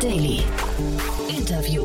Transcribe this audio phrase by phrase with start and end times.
[0.00, 0.44] Daily.
[1.28, 1.82] Interview.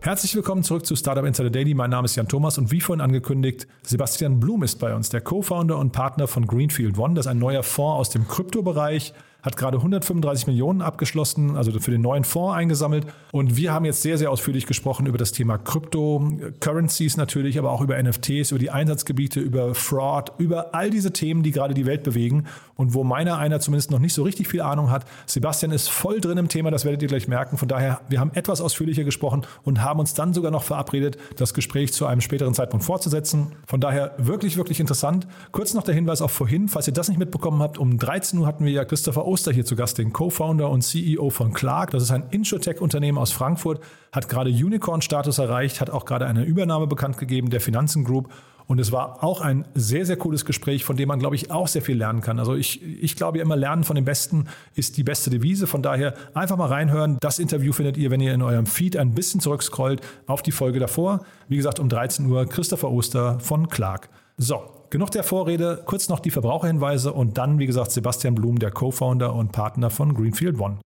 [0.00, 1.72] Herzlich willkommen zurück zu Startup Insider Daily.
[1.72, 5.20] Mein Name ist Jan Thomas und wie vorhin angekündigt, Sebastian Blum ist bei uns, der
[5.20, 7.14] Co-Founder und Partner von Greenfield One.
[7.14, 9.14] Das ist ein neuer Fonds aus dem Kryptobereich
[9.48, 13.06] hat gerade 135 Millionen abgeschlossen, also für den neuen Fonds eingesammelt.
[13.32, 16.30] Und wir haben jetzt sehr, sehr ausführlich gesprochen über das Thema Krypto,
[16.60, 21.42] Currencies natürlich, aber auch über NFTs, über die Einsatzgebiete, über Fraud, über all diese Themen,
[21.42, 24.60] die gerade die Welt bewegen und wo meiner einer zumindest noch nicht so richtig viel
[24.60, 25.04] Ahnung hat.
[25.26, 27.56] Sebastian ist voll drin im Thema, das werdet ihr gleich merken.
[27.56, 31.54] Von daher, wir haben etwas ausführlicher gesprochen und haben uns dann sogar noch verabredet, das
[31.54, 33.52] Gespräch zu einem späteren Zeitpunkt fortzusetzen.
[33.66, 35.26] Von daher wirklich, wirklich interessant.
[35.52, 38.46] Kurz noch der Hinweis auf vorhin, falls ihr das nicht mitbekommen habt, um 13 Uhr
[38.46, 41.90] hatten wir ja Christopher Oster hier zu Gast, den Co-Founder und CEO von Clark.
[41.92, 43.80] Das ist ein Insurtech-Unternehmen aus Frankfurt,
[44.12, 48.28] hat gerade Unicorn-Status erreicht, hat auch gerade eine Übernahme bekannt gegeben der Finanzen Group.
[48.66, 51.68] Und es war auch ein sehr, sehr cooles Gespräch, von dem man, glaube ich, auch
[51.68, 52.38] sehr viel lernen kann.
[52.38, 55.66] Also ich, ich glaube ja immer, Lernen von den Besten ist die beste Devise.
[55.66, 57.16] Von daher einfach mal reinhören.
[57.20, 60.80] Das Interview findet ihr, wenn ihr in eurem Feed ein bisschen zurückscrollt, auf die Folge
[60.80, 61.24] davor.
[61.48, 64.10] Wie gesagt, um 13 Uhr Christopher Oster von Clark.
[64.36, 68.70] So, genug der Vorrede, kurz noch die Verbraucherhinweise und dann, wie gesagt, Sebastian Blum, der
[68.70, 70.78] Co-Founder und Partner von Greenfield One.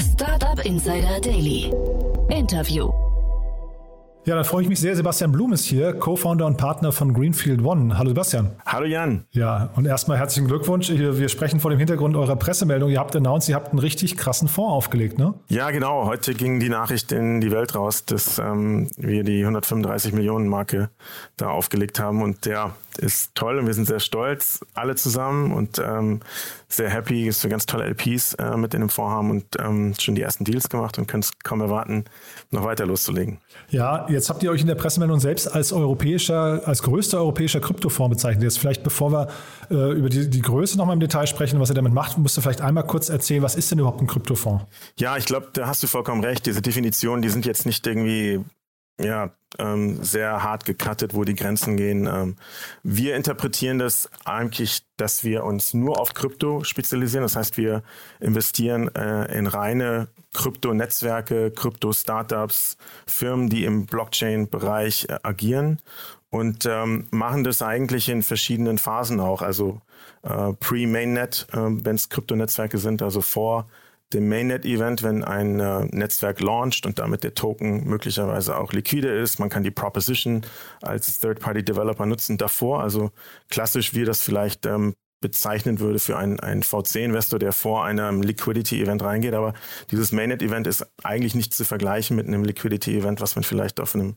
[0.00, 1.72] Startup Insider Daily.
[2.28, 3.07] Interview.
[4.28, 4.94] Ja, dann freue ich mich sehr.
[4.94, 7.96] Sebastian Blum ist hier, Co-Founder und Partner von Greenfield One.
[7.96, 8.50] Hallo Sebastian.
[8.66, 9.24] Hallo Jan.
[9.30, 10.90] Ja, und erstmal herzlichen Glückwunsch.
[10.90, 12.90] Wir sprechen vor dem Hintergrund eurer Pressemeldung.
[12.90, 15.32] Ihr habt announced, ihr habt einen richtig krassen Fonds aufgelegt, ne?
[15.48, 16.04] Ja, genau.
[16.04, 20.90] Heute ging die Nachricht in die Welt raus, dass ähm, wir die 135 Millionen Marke
[21.38, 22.20] da aufgelegt haben.
[22.20, 26.20] Und der ist toll und wir sind sehr stolz, alle zusammen und ähm,
[26.68, 29.94] sehr happy, dass wir ganz tolle LPs äh, mit in dem Fonds haben und ähm,
[29.98, 32.04] schon die ersten Deals gemacht und können es kaum erwarten,
[32.50, 33.38] noch weiter loszulegen.
[33.70, 38.16] Ja, jetzt habt ihr euch in der Pressemeldung selbst als europäischer, als größter europäischer Kryptofonds
[38.16, 38.42] bezeichnet.
[38.42, 39.28] Jetzt vielleicht, bevor wir
[39.70, 42.40] äh, über die, die Größe nochmal im Detail sprechen, was ihr damit macht, musst du
[42.40, 44.64] vielleicht einmal kurz erzählen, was ist denn überhaupt ein Kryptofonds?
[44.98, 46.46] Ja, ich glaube, da hast du vollkommen recht.
[46.46, 48.40] Diese Definitionen, die sind jetzt nicht irgendwie
[49.00, 52.06] ja, ähm, sehr hart gecuttet, wo die Grenzen gehen.
[52.06, 52.36] Ähm,
[52.82, 57.22] wir interpretieren das eigentlich, dass wir uns nur auf Krypto spezialisieren.
[57.22, 57.82] Das heißt, wir
[58.20, 62.76] investieren äh, in reine Krypto-Netzwerke, Krypto-Startups,
[63.06, 65.80] Firmen, die im Blockchain-Bereich äh, agieren
[66.30, 69.40] und ähm, machen das eigentlich in verschiedenen Phasen auch.
[69.40, 69.80] Also
[70.22, 73.68] äh, pre-Mainnet, äh, wenn es Krypto-Netzwerke sind, also vor
[74.12, 79.38] dem Mainnet-Event, wenn ein äh, Netzwerk launcht und damit der Token möglicherweise auch liquide ist.
[79.38, 80.46] Man kann die Proposition
[80.80, 82.82] als Third-Party-Developer nutzen davor.
[82.82, 83.10] Also
[83.50, 89.02] klassisch, wie das vielleicht ähm, bezeichnen würde für einen, einen VC-Investor, der vor einem Liquidity-Event
[89.02, 89.34] reingeht.
[89.34, 89.52] Aber
[89.90, 94.16] dieses Mainnet-Event ist eigentlich nicht zu vergleichen mit einem Liquidity-Event, was man vielleicht auf einem,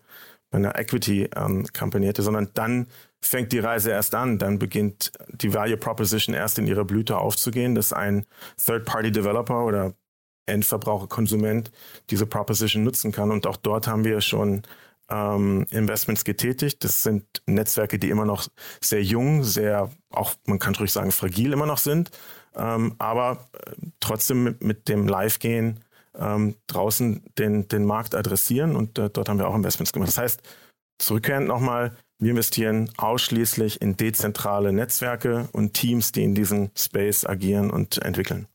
[0.51, 2.88] einer Equity-Company ähm, hätte, sondern dann
[3.24, 4.38] fängt die Reise erst an.
[4.38, 8.26] Dann beginnt die Value Proposition erst in ihrer Blüte aufzugehen, dass ein
[8.66, 9.94] Third-Party-Developer oder
[10.48, 11.72] Endverbraucher, Konsument
[12.10, 13.31] diese Proposition nutzen kann.
[13.31, 14.64] Und auch dort haben wir schon
[15.10, 16.84] ähm, Investments getätigt.
[16.84, 18.48] Das sind Netzwerke, die immer noch
[18.81, 22.12] sehr jung, sehr, auch man kann ruhig sagen, fragil immer noch sind,
[22.56, 25.84] ähm, aber äh, trotzdem mit, mit dem Live-Gehen
[26.18, 30.10] ähm, draußen den, den Markt adressieren und äh, dort haben wir auch Investments gemacht.
[30.10, 30.42] Das heißt,
[30.98, 37.72] zurückkehrend nochmal, wir investieren ausschließlich in dezentrale Netzwerke und Teams, die in diesem Space agieren
[37.72, 38.48] und entwickeln.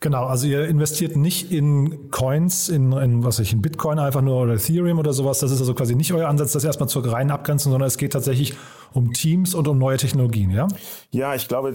[0.00, 4.42] Genau, also ihr investiert nicht in Coins, in, in was ich, in Bitcoin einfach nur
[4.42, 5.38] oder Ethereum oder sowas.
[5.38, 8.14] Das ist also quasi nicht euer Ansatz, das erstmal zur reinen Abgrenzung, sondern es geht
[8.14, 8.54] tatsächlich
[8.94, 10.68] um Teams und um neue Technologien, ja?
[11.10, 11.74] Ja, ich glaube,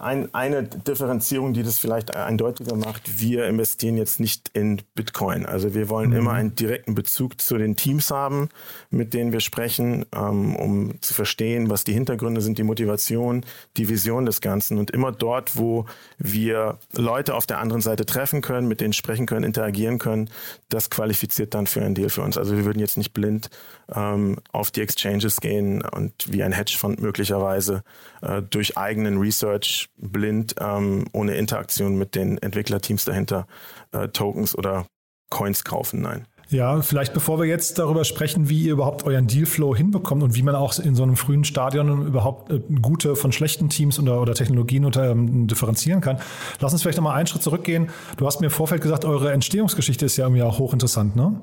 [0.00, 5.46] ein, eine Differenzierung, die das vielleicht eindeutiger macht, wir investieren jetzt nicht in Bitcoin.
[5.46, 6.16] Also wir wollen mhm.
[6.16, 8.48] immer einen direkten Bezug zu den Teams haben,
[8.90, 13.44] mit denen wir sprechen, ähm, um zu verstehen, was die Hintergründe sind, die Motivation,
[13.76, 14.78] die Vision des Ganzen.
[14.78, 15.86] Und immer dort, wo
[16.18, 20.30] wir Leute auf der anderen Seite treffen können, mit denen sprechen können, interagieren können,
[20.68, 22.38] das qualifiziert dann für einen Deal für uns.
[22.38, 23.50] Also wir würden jetzt nicht blind
[23.94, 27.82] ähm, auf die Exchanges gehen und wie ein Hedgefonds möglicherweise
[28.22, 33.46] äh, durch eigenen Research blind, ähm, ohne Interaktion mit den Entwicklerteams dahinter,
[33.92, 34.86] äh, Tokens oder
[35.30, 36.00] Coins kaufen.
[36.00, 36.26] Nein.
[36.50, 40.42] Ja, vielleicht bevor wir jetzt darüber sprechen, wie ihr überhaupt euren Dealflow hinbekommt und wie
[40.42, 44.34] man auch in so einem frühen Stadion überhaupt äh, gute von schlechten Teams oder, oder
[44.34, 46.20] Technologien unter, ähm, differenzieren kann,
[46.60, 47.90] lass uns vielleicht nochmal einen Schritt zurückgehen.
[48.18, 51.40] Du hast mir im Vorfeld gesagt, eure Entstehungsgeschichte ist ja irgendwie auch hochinteressant, ne?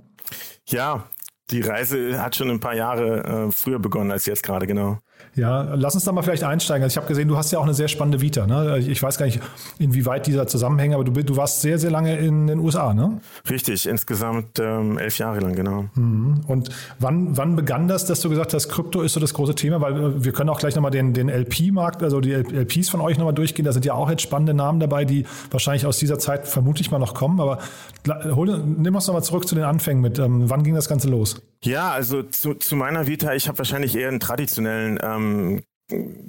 [0.68, 1.06] Ja,
[1.50, 5.00] die Reise hat schon ein paar Jahre äh, früher begonnen als jetzt gerade, genau.
[5.36, 6.84] Ja, lass uns da mal vielleicht einsteigen.
[6.84, 8.46] Also ich habe gesehen, du hast ja auch eine sehr spannende Vita.
[8.48, 8.80] Ne?
[8.80, 9.40] Ich weiß gar nicht,
[9.80, 13.22] inwieweit dieser zusammenhängt, aber du, du warst sehr, sehr lange in den USA, ne?
[13.50, 15.86] Richtig, insgesamt ähm, elf Jahre lang, genau.
[15.96, 16.42] Mhm.
[16.48, 16.70] Und
[17.00, 19.80] wann, wann begann das, dass du gesagt hast, Krypto ist so das große Thema?
[19.80, 23.18] Weil äh, wir können auch gleich nochmal den, den LP-Markt, also die LPs von euch
[23.18, 23.66] nochmal durchgehen.
[23.66, 27.00] Da sind ja auch jetzt spannende Namen dabei, die wahrscheinlich aus dieser Zeit vermutlich mal
[27.00, 27.40] noch kommen.
[27.40, 27.60] Aber
[28.08, 30.20] hol, nimm uns nochmal zurück zu den Anfängen mit.
[30.20, 31.42] Ähm, wann ging das Ganze los?
[31.64, 35.62] Ja, also zu, zu meiner Vita, ich habe wahrscheinlich eher einen traditionellen ähm,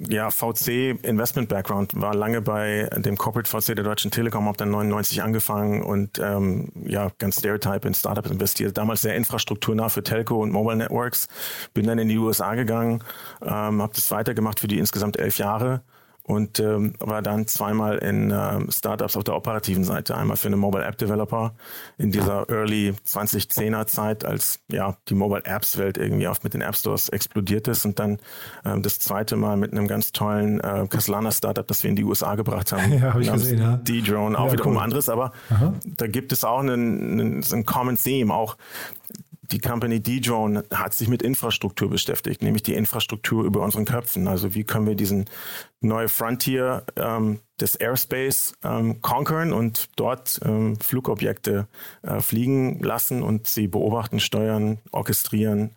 [0.09, 4.71] ja, VC Investment Background, war lange bei dem Corporate VC der Deutschen Telekom, habe dann
[4.71, 8.77] 99 angefangen und ähm, ja, ganz Stereotype in Startups investiert.
[8.77, 11.27] Damals sehr infrastrukturnah für Telco und Mobile Networks.
[11.73, 13.03] Bin dann in die USA gegangen,
[13.41, 15.81] ähm, habe das weitergemacht für die insgesamt elf Jahre
[16.25, 20.15] und ähm, war dann zweimal in ähm, Startups auf der operativen Seite.
[20.15, 21.53] Einmal für eine Mobile App Developer
[21.97, 26.61] in dieser Early 2010er Zeit, als ja die Mobile Apps Welt irgendwie oft mit den
[26.61, 28.19] App Stores explodiert ist und dann
[28.63, 32.05] ähm, das zweite Mal mit einem ganz tollen äh, Kaslana Startup, das wir in die
[32.05, 32.93] USA gebracht haben.
[33.03, 33.77] Ja, habe ich gesehen, ja.
[33.77, 34.83] D-Drone, auch ja, wiederum cool.
[34.83, 35.73] anderes, aber Aha.
[35.83, 38.55] da gibt es auch einen, einen, einen Common Theme, auch
[39.53, 44.27] die Company D-Drone hat sich mit Infrastruktur beschäftigt, nämlich die Infrastruktur über unseren Köpfen.
[44.27, 45.25] Also wie können wir diesen
[45.79, 51.67] neue Frontier ähm, des Airspace ähm, conquern und dort ähm, Flugobjekte
[52.01, 55.71] äh, fliegen lassen und sie beobachten, steuern, orchestrieren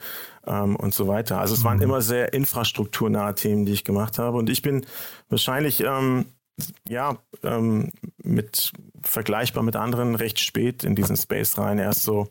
[0.47, 1.39] ähm, und so weiter.
[1.39, 1.83] Also es waren mhm.
[1.83, 4.39] immer sehr infrastrukturnahe Themen, die ich gemacht habe.
[4.39, 4.87] Und ich bin
[5.29, 6.25] wahrscheinlich ähm,
[6.89, 7.91] ja, ähm,
[8.23, 8.73] mit
[9.03, 11.79] vergleichbar mit anderen recht spät in diesen Space rein.
[11.79, 12.29] Erst so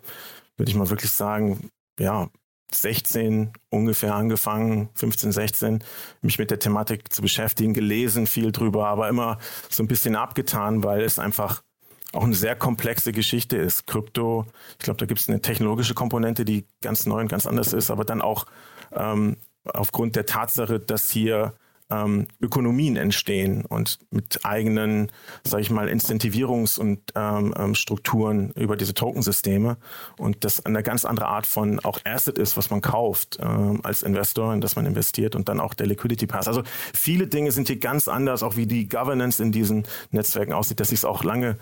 [0.57, 1.69] würde ich mal wirklich sagen,
[1.99, 2.29] ja,
[2.71, 5.83] 16 ungefähr angefangen, 15, 16,
[6.21, 9.37] mich mit der Thematik zu beschäftigen, gelesen viel drüber, aber immer
[9.69, 11.63] so ein bisschen abgetan, weil es einfach
[12.11, 13.87] auch eine sehr komplexe Geschichte ist.
[13.87, 17.73] Krypto, ich glaube, da gibt es eine technologische Komponente, die ganz neu und ganz anders
[17.73, 18.45] ist, aber dann auch
[18.93, 21.53] ähm, aufgrund der Tatsache, dass hier
[21.89, 25.11] ähm, Ökonomien entstehen und mit eigenen,
[25.43, 29.77] sage ich mal, Incentivierungs- und ähm, ähm, Strukturen über diese Tokensysteme
[30.17, 34.03] und das eine ganz andere Art von auch Asset ist, was man kauft ähm, als
[34.03, 36.47] Investor, in das man investiert und dann auch der Liquidity Pass.
[36.47, 40.79] Also viele Dinge sind hier ganz anders, auch wie die Governance in diesen Netzwerken aussieht,
[40.79, 41.57] dass ich es auch lange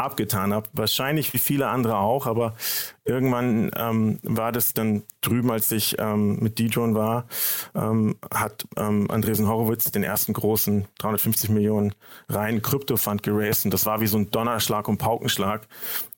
[0.00, 0.68] abgetan habe.
[0.72, 2.54] Wahrscheinlich wie viele andere auch, aber
[3.04, 7.26] irgendwann ähm, war das dann drüben, als ich ähm, mit D-Drone war,
[7.74, 11.94] ähm, hat ähm, Andresen Horowitz den ersten großen 350 Millionen
[12.28, 15.66] reinen Krypto-Fund geraced und das war wie so ein Donnerschlag und Paukenschlag,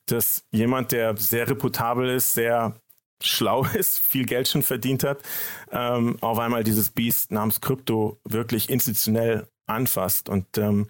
[0.07, 2.75] dass jemand, der sehr reputabel ist, sehr
[3.23, 5.19] schlau ist, viel Geld schon verdient hat,
[5.71, 10.29] ähm, auf einmal dieses Biest namens Krypto wirklich institutionell anfasst.
[10.29, 10.89] Und ähm,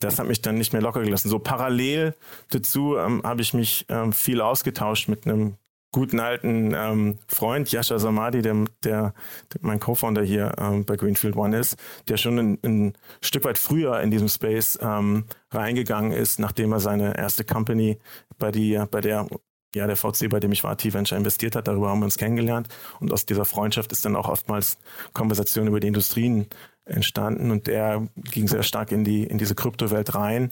[0.00, 1.28] das hat mich dann nicht mehr locker gelassen.
[1.28, 2.14] So parallel
[2.50, 5.56] dazu ähm, habe ich mich ähm, viel ausgetauscht mit einem
[5.92, 8.54] guten alten ähm, Freund, Yasha Samadi, der,
[8.84, 9.14] der,
[9.52, 11.76] der mein Co-Founder hier ähm, bei Greenfield One ist,
[12.08, 12.92] der schon ein, ein
[13.22, 17.98] Stück weit früher in diesem Space ähm, reingegangen ist, nachdem er seine erste Company
[18.38, 19.26] bei, die, bei der
[19.74, 22.68] ja, der VC, bei dem ich war, T-Venture investiert hat, darüber haben wir uns kennengelernt.
[23.00, 24.78] Und aus dieser Freundschaft ist dann auch oftmals
[25.12, 26.46] Konversation über die Industrien
[26.88, 30.50] entstanden und der ging sehr stark in die in diese Kryptowelt rein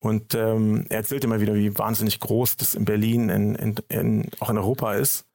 [0.00, 4.30] und ähm, er erzählt immer wieder, wie wahnsinnig groß das in Berlin, in, in, in,
[4.40, 5.26] auch in Europa ist.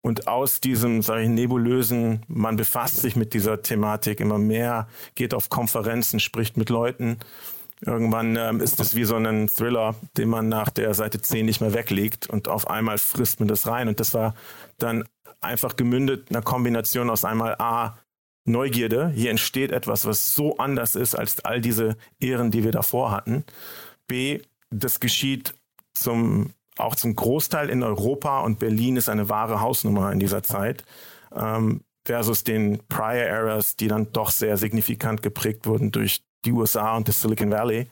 [0.00, 5.32] Und aus diesem, sage ich, nebulösen, man befasst sich mit dieser Thematik immer mehr, geht
[5.32, 7.18] auf Konferenzen, spricht mit Leuten.
[7.80, 11.60] Irgendwann ähm, ist es wie so ein Thriller, den man nach der Seite 10 nicht
[11.60, 13.88] mehr weglegt und auf einmal frisst man das rein.
[13.88, 14.34] Und das war
[14.78, 15.04] dann
[15.40, 17.98] einfach gemündet einer Kombination aus einmal A,
[18.44, 19.10] Neugierde.
[19.14, 23.44] Hier entsteht etwas, was so anders ist als all diese Ehren, die wir davor hatten.
[24.08, 25.54] B, das geschieht
[25.94, 30.84] zum, auch zum Großteil in Europa und Berlin ist eine wahre Hausnummer in dieser Zeit.
[31.34, 36.96] Ähm, versus den Prior Eras, die dann doch sehr signifikant geprägt wurden durch die USA
[36.96, 37.86] und das Silicon Valley.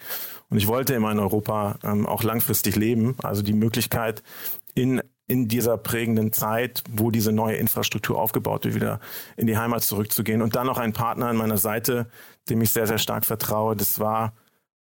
[0.48, 3.14] Und ich wollte immer in Europa ähm, auch langfristig leben.
[3.22, 4.22] Also die Möglichkeit,
[4.74, 5.00] in
[5.30, 8.98] in dieser prägenden Zeit, wo diese neue Infrastruktur aufgebaut wird, wieder
[9.36, 10.42] in die Heimat zurückzugehen.
[10.42, 12.06] Und dann noch ein Partner an meiner Seite,
[12.48, 13.76] dem ich sehr, sehr stark vertraue.
[13.76, 14.32] Das war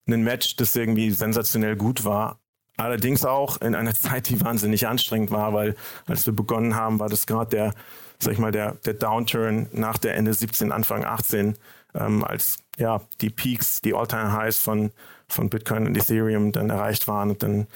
[0.07, 2.38] ein Match, das irgendwie sensationell gut war.
[2.76, 5.75] Allerdings auch in einer Zeit, die wahnsinnig anstrengend war, weil
[6.07, 7.75] als wir begonnen haben, war das gerade der,
[8.21, 11.57] sag ich mal, der, der Downturn nach der Ende 17, Anfang 18,
[11.95, 14.93] ähm, als ja die Peaks, die All-Time-Highs von,
[15.26, 17.67] von Bitcoin und Ethereum dann erreicht waren und dann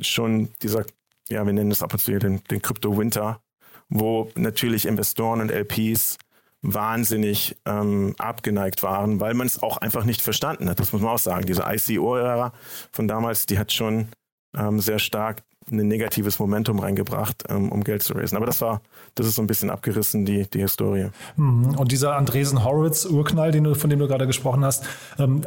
[0.00, 0.86] schon dieser
[1.30, 3.40] ja, wir nennen es ab und zu den, den Crypto-Winter,
[3.88, 6.18] wo natürlich Investoren und LPs
[6.62, 10.80] wahnsinnig ähm, abgeneigt waren, weil man es auch einfach nicht verstanden hat.
[10.80, 11.46] Das muss man auch sagen.
[11.46, 12.52] Diese ICO-Ära
[12.90, 14.08] von damals, die hat schon
[14.56, 18.36] ähm, sehr stark ein negatives Momentum reingebracht, ähm, um Geld zu raisen.
[18.36, 18.80] Aber das war,
[19.14, 21.08] das ist so ein bisschen abgerissen, die, die Historie.
[21.36, 21.76] Mhm.
[21.76, 24.84] Und dieser Andresen Horowitz-Urknall, den du, von dem du gerade gesprochen hast,
[25.18, 25.42] ähm,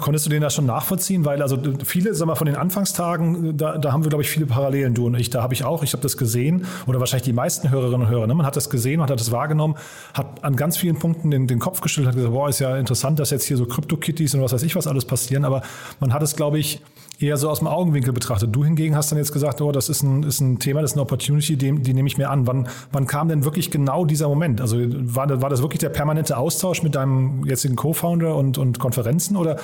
[0.00, 1.24] konntest du den da schon nachvollziehen?
[1.24, 4.46] Weil also viele, sag mal, von den Anfangstagen, da, da haben wir, glaube ich, viele
[4.46, 5.30] Parallelen, du und ich.
[5.30, 8.26] Da habe ich auch, ich habe das gesehen, oder wahrscheinlich die meisten Hörerinnen und Hörer,
[8.26, 8.34] ne?
[8.34, 9.76] man hat das gesehen, man hat das wahrgenommen,
[10.14, 13.18] hat an ganz vielen Punkten den, den Kopf geschüttelt, hat gesagt, boah, ist ja interessant,
[13.18, 15.62] dass jetzt hier so Crypto-Kitties und was weiß ich was alles passieren, aber
[16.00, 16.82] man hat es, glaube ich,
[17.20, 18.54] eher so aus dem Augenwinkel betrachtet.
[18.54, 20.96] Du hingegen hast dann jetzt gesagt, oh, das ist ein, ist ein Thema, das ist
[20.96, 22.46] eine Opportunity, die, die nehme ich mir an.
[22.46, 24.60] Wann, wann kam denn wirklich genau dieser Moment?
[24.60, 29.36] Also war, war das wirklich der permanente Austausch mit deinem jetzigen Co-Founder und, und Konferenzen
[29.36, 29.58] oder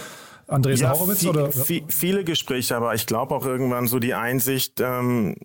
[0.46, 1.20] Andreas ja, Horowitz?
[1.20, 1.50] Viel, oder?
[1.50, 5.36] Viel, viele Gespräche, aber ich glaube auch irgendwann so die Einsicht, ähm,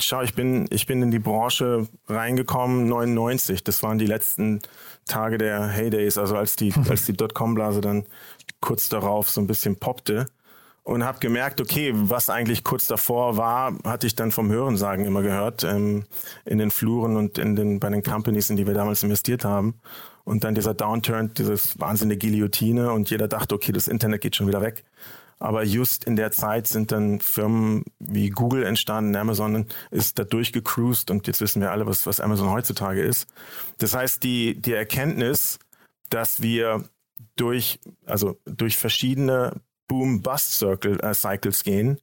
[0.00, 3.62] schau, ich bin, ich bin in die Branche reingekommen, 99.
[3.62, 4.60] Das waren die letzten
[5.06, 8.06] Tage der Heydays, also als die, als die Dotcom-Blase dann
[8.60, 10.26] kurz darauf so ein bisschen poppte
[10.88, 15.20] und habe gemerkt, okay, was eigentlich kurz davor war, hatte ich dann vom Hörensagen immer
[15.20, 16.06] gehört ähm,
[16.46, 19.74] in den Fluren und in den bei den Companies, in die wir damals investiert haben.
[20.24, 24.46] Und dann dieser Downturn, dieses wahnsinnige Guillotine und jeder dachte, okay, das Internet geht schon
[24.46, 24.82] wieder weg.
[25.38, 31.10] Aber just in der Zeit sind dann Firmen wie Google entstanden, Amazon ist da durchgecruised
[31.10, 33.26] und jetzt wissen wir alle, was, was Amazon heutzutage ist.
[33.76, 35.58] Das heißt, die, die Erkenntnis,
[36.08, 36.84] dass wir
[37.36, 41.98] durch, also durch verschiedene Boom-Bust-Cycles äh, gehen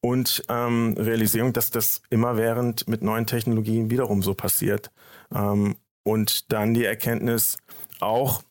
[0.00, 4.90] und ähm, Realisierung, dass das immerwährend mit neuen Technologien wiederum so passiert.
[5.34, 7.58] Ähm, und dann die Erkenntnis
[8.00, 8.42] auch,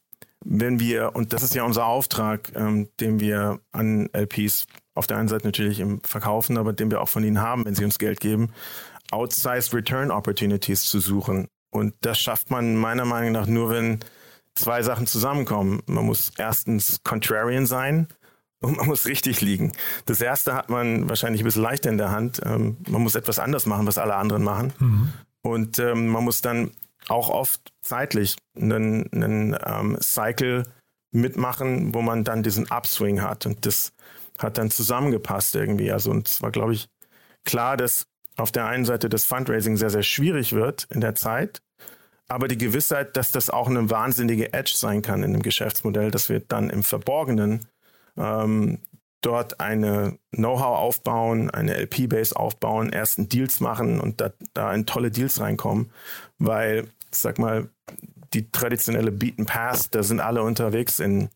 [0.43, 5.17] wenn wir, und das ist ja unser Auftrag, ähm, den wir an LPs auf der
[5.17, 7.97] einen Seite natürlich im Verkaufen, aber den wir auch von ihnen haben, wenn sie uns
[7.97, 8.51] Geld geben,
[9.11, 11.47] outsized Return Opportunities zu suchen.
[11.69, 13.99] Und das schafft man meiner Meinung nach nur, wenn
[14.55, 15.81] zwei Sachen zusammenkommen.
[15.85, 18.07] Man muss erstens contrarian sein,
[18.65, 19.71] und man muss richtig liegen.
[20.05, 22.41] Das erste hat man wahrscheinlich ein bisschen leichter in der Hand.
[22.43, 24.73] Ähm, man muss etwas anders machen, was alle anderen machen.
[24.79, 25.13] Mhm.
[25.41, 26.71] Und ähm, man muss dann
[27.07, 30.65] auch oft zeitlich einen, einen ähm, Cycle
[31.11, 33.45] mitmachen, wo man dann diesen Upswing hat.
[33.45, 33.93] Und das
[34.37, 35.91] hat dann zusammengepasst irgendwie.
[35.91, 36.87] Also, und es war, glaube ich,
[37.45, 38.07] klar, dass
[38.37, 41.61] auf der einen Seite das Fundraising sehr, sehr schwierig wird in der Zeit.
[42.27, 46.27] Aber die Gewissheit, dass das auch eine wahnsinnige Edge sein kann in dem Geschäftsmodell, dass
[46.27, 47.67] wir dann im Verborgenen
[48.17, 48.79] ähm,
[49.21, 55.11] dort eine Know-how aufbauen, eine LP-Base aufbauen, ersten Deals machen und da, da in tolle
[55.11, 55.91] Deals reinkommen,
[56.37, 57.69] weil, sag mal,
[58.33, 61.29] die traditionelle Beaten Pass, da sind alle unterwegs in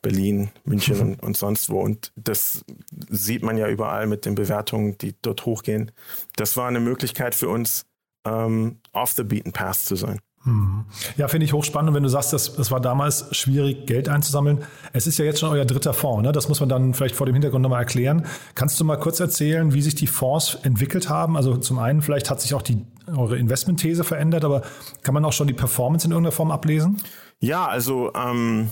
[0.00, 1.80] Berlin, München und, und, sonst wo.
[1.80, 2.64] Und das
[3.10, 5.90] sieht man ja überall mit den Bewertungen, die dort hochgehen.
[6.36, 7.86] Das war eine Möglichkeit für uns,
[8.24, 10.20] ähm, off the beaten path zu sein.
[10.44, 10.86] Hm.
[11.16, 11.94] Ja, finde ich hochspannend.
[11.94, 14.64] Wenn du sagst, das, das war damals schwierig, Geld einzusammeln.
[14.92, 16.22] Es ist ja jetzt schon euer dritter Fonds.
[16.22, 16.32] Ne?
[16.32, 18.26] Das muss man dann vielleicht vor dem Hintergrund nochmal erklären.
[18.54, 21.36] Kannst du mal kurz erzählen, wie sich die Fonds entwickelt haben?
[21.36, 24.62] Also zum einen, vielleicht hat sich auch die, eure Investmentthese verändert, aber
[25.02, 26.96] kann man auch schon die Performance in irgendeiner Form ablesen?
[27.38, 28.70] Ja, also ähm,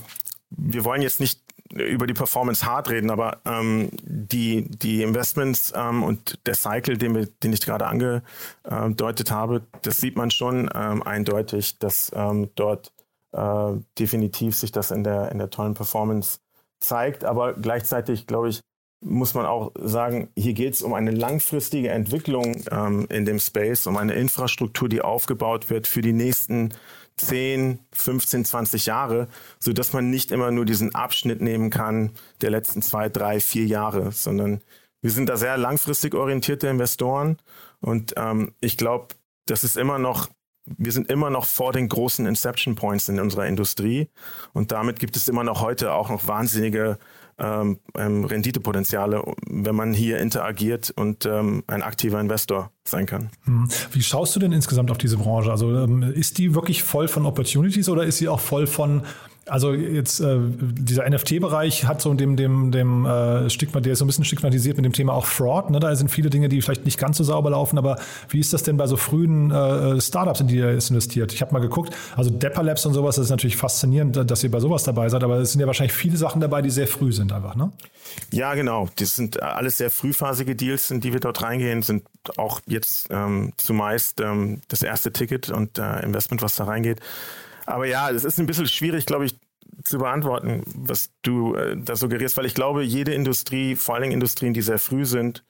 [0.50, 1.40] wir wollen jetzt nicht
[1.74, 7.14] über die Performance hart reden, aber ähm, die, die Investments ähm, und der Cycle, den,
[7.14, 12.92] wir, den ich gerade angedeutet habe, das sieht man schon ähm, eindeutig, dass ähm, dort
[13.32, 16.40] äh, definitiv sich das in der, in der tollen Performance
[16.80, 17.24] zeigt.
[17.24, 18.60] Aber gleichzeitig, glaube ich,
[19.02, 23.86] muss man auch sagen, hier geht es um eine langfristige Entwicklung ähm, in dem Space,
[23.86, 26.74] um eine Infrastruktur, die aufgebaut wird für die nächsten
[27.20, 32.10] 10, 15, 20 Jahre, so dass man nicht immer nur diesen Abschnitt nehmen kann
[32.40, 34.60] der letzten zwei, drei, vier Jahre, sondern
[35.02, 37.38] wir sind da sehr langfristig orientierte Investoren
[37.80, 39.14] und ähm, ich glaube,
[39.46, 40.28] das ist immer noch
[40.78, 44.08] wir sind immer noch vor den großen Inception Points in unserer Industrie
[44.52, 46.98] und damit gibt es immer noch heute auch noch wahnsinnige
[47.40, 53.30] ähm, ähm, Renditepotenziale, wenn man hier interagiert und ähm, ein aktiver Investor sein kann.
[53.44, 53.68] Hm.
[53.92, 55.50] Wie schaust du denn insgesamt auf diese Branche?
[55.50, 59.02] Also ähm, ist die wirklich voll von Opportunities oder ist sie auch voll von
[59.50, 64.04] also jetzt äh, dieser NFT-Bereich hat so dem, dem, dem äh, Stigma, der ist so
[64.04, 65.70] ein bisschen stigmatisiert mit dem Thema auch Fraud.
[65.70, 65.80] Ne?
[65.80, 68.62] Da sind viele Dinge, die vielleicht nicht ganz so sauber laufen, aber wie ist das
[68.62, 71.32] denn bei so frühen äh, Startups, in die ihr investiert?
[71.32, 74.50] Ich habe mal geguckt, also Depper Labs und sowas, das ist natürlich faszinierend, dass ihr
[74.50, 77.12] bei sowas dabei seid, aber es sind ja wahrscheinlich viele Sachen dabei, die sehr früh
[77.12, 77.72] sind einfach, ne?
[78.32, 78.88] Ja, genau.
[78.96, 82.04] Das sind alles sehr frühphasige Deals, in die wir dort reingehen, sind
[82.36, 87.00] auch jetzt ähm, zumeist ähm, das erste Ticket und äh, Investment, was da reingeht.
[87.70, 89.38] Aber ja, es ist ein bisschen schwierig, glaube ich,
[89.84, 94.14] zu beantworten, was du äh, da suggerierst, weil ich glaube, jede Industrie, vor allen Dingen
[94.14, 95.44] Industrien, die sehr früh sind,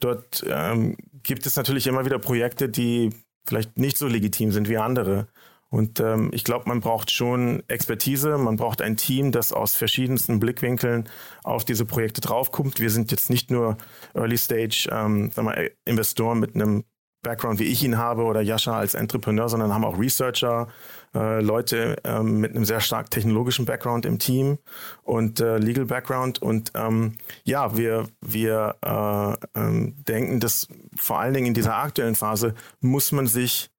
[0.00, 3.10] dort ähm, gibt es natürlich immer wieder Projekte, die
[3.44, 5.28] vielleicht nicht so legitim sind wie andere.
[5.68, 10.38] Und ähm, ich glaube, man braucht schon Expertise, man braucht ein Team, das aus verschiedensten
[10.38, 11.08] Blickwinkeln
[11.44, 12.78] auf diese Projekte draufkommt.
[12.78, 13.78] Wir sind jetzt nicht nur
[14.14, 16.84] Early Stage ähm, mal, Investoren mit einem
[17.22, 20.68] Background, wie ich ihn habe, oder Jascha als Entrepreneur, sondern haben auch Researcher,
[21.14, 24.58] äh, Leute ähm, mit einem sehr stark technologischen Background im Team
[25.02, 26.40] und äh, Legal Background.
[26.40, 32.14] Und ähm, ja, wir, wir äh, ähm, denken, dass vor allen Dingen in dieser aktuellen
[32.14, 33.70] Phase muss man sich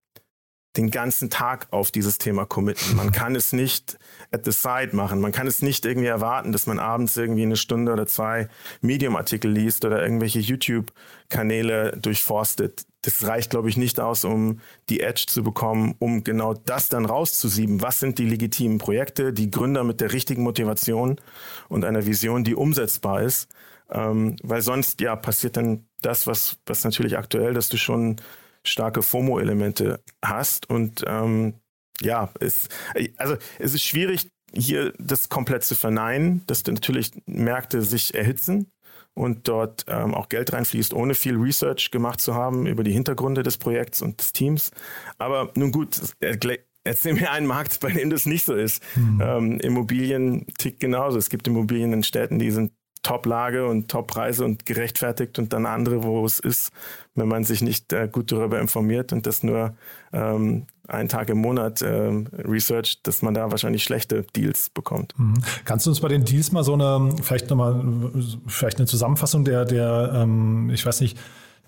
[0.75, 2.95] den ganzen Tag auf dieses Thema committen.
[2.95, 3.97] Man kann es nicht
[4.31, 5.19] at the side machen.
[5.21, 8.47] Man kann es nicht irgendwie erwarten, dass man abends irgendwie eine Stunde oder zwei
[8.81, 12.85] Medium-Artikel liest oder irgendwelche YouTube-Kanäle durchforstet.
[13.03, 17.05] Das reicht, glaube ich, nicht aus, um die Edge zu bekommen, um genau das dann
[17.05, 17.81] rauszusieben.
[17.81, 21.17] Was sind die legitimen Projekte, die Gründer mit der richtigen Motivation
[21.69, 23.49] und einer Vision, die umsetzbar ist?
[23.91, 28.15] Ähm, weil sonst, ja, passiert dann das, was, was natürlich aktuell, dass du schon
[28.63, 30.69] starke FOMO-Elemente hast.
[30.69, 31.55] Und ähm,
[32.01, 32.69] ja, es,
[33.17, 38.72] also es ist schwierig, hier das komplett zu verneinen, dass natürlich Märkte sich erhitzen
[39.13, 43.43] und dort ähm, auch Geld reinfließt, ohne viel Research gemacht zu haben über die Hintergründe
[43.43, 44.71] des Projekts und des Teams.
[45.17, 45.99] Aber nun gut,
[46.83, 48.83] erzähl mir einen Markt, bei dem das nicht so ist.
[48.95, 49.21] Mhm.
[49.23, 51.17] Ähm, Immobilien tickt genauso.
[51.17, 52.71] Es gibt Immobilien in Städten, die sind
[53.03, 56.71] Top-Lage und Top-Preise und gerechtfertigt und dann andere, wo es ist,
[57.15, 59.75] wenn man sich nicht äh, gut darüber informiert und das nur
[60.13, 62.11] ähm, einen Tag im Monat äh,
[62.43, 65.13] research, dass man da wahrscheinlich schlechte Deals bekommt.
[65.17, 65.35] Mhm.
[65.65, 67.83] Kannst du uns bei den Deals mal so eine, vielleicht nochmal,
[68.47, 71.17] vielleicht eine Zusammenfassung der, der ähm, ich weiß nicht,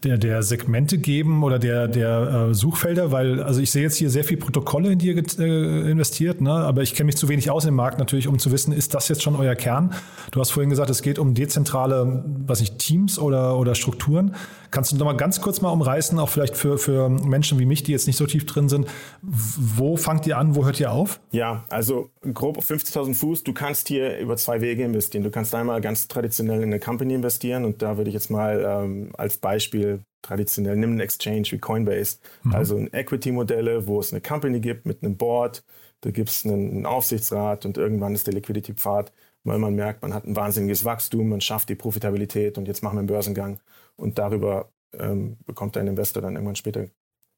[0.03, 4.09] der, der Segmente geben oder der, der äh, Suchfelder, weil also ich sehe jetzt hier
[4.09, 6.51] sehr viel Protokolle in dir äh, investiert, ne?
[6.51, 9.07] aber ich kenne mich zu wenig aus im Markt natürlich, um zu wissen, ist das
[9.07, 9.93] jetzt schon euer Kern?
[10.31, 14.35] Du hast vorhin gesagt, es geht um dezentrale, was ich, Teams oder, oder Strukturen.
[14.75, 17.83] Kannst du noch mal ganz kurz mal umreißen, auch vielleicht für, für Menschen wie mich,
[17.83, 18.89] die jetzt nicht so tief drin sind,
[19.21, 21.21] wo fangt ihr an, wo hört ihr auf?
[21.31, 25.23] Ja, also grob 50.000 Fuß, du kannst hier über zwei Wege investieren.
[25.23, 27.63] Du kannst einmal ganz traditionell in eine Company investieren.
[27.63, 32.17] Und da würde ich jetzt mal ähm, als Beispiel traditionell, nimm einen Exchange wie Coinbase,
[32.43, 32.53] mhm.
[32.53, 35.63] also ein Equity-Modelle, wo es eine Company gibt mit einem Board,
[36.01, 39.13] da gibt es einen, einen, Aufsichtsrat und irgendwann ist der Liquidity-Pfad,
[39.45, 42.95] weil man merkt, man hat ein wahnsinniges Wachstum, man schafft die Profitabilität und jetzt machen
[42.95, 43.59] wir einen Börsengang
[43.95, 46.87] und darüber ähm, bekommt ein Investor dann irgendwann später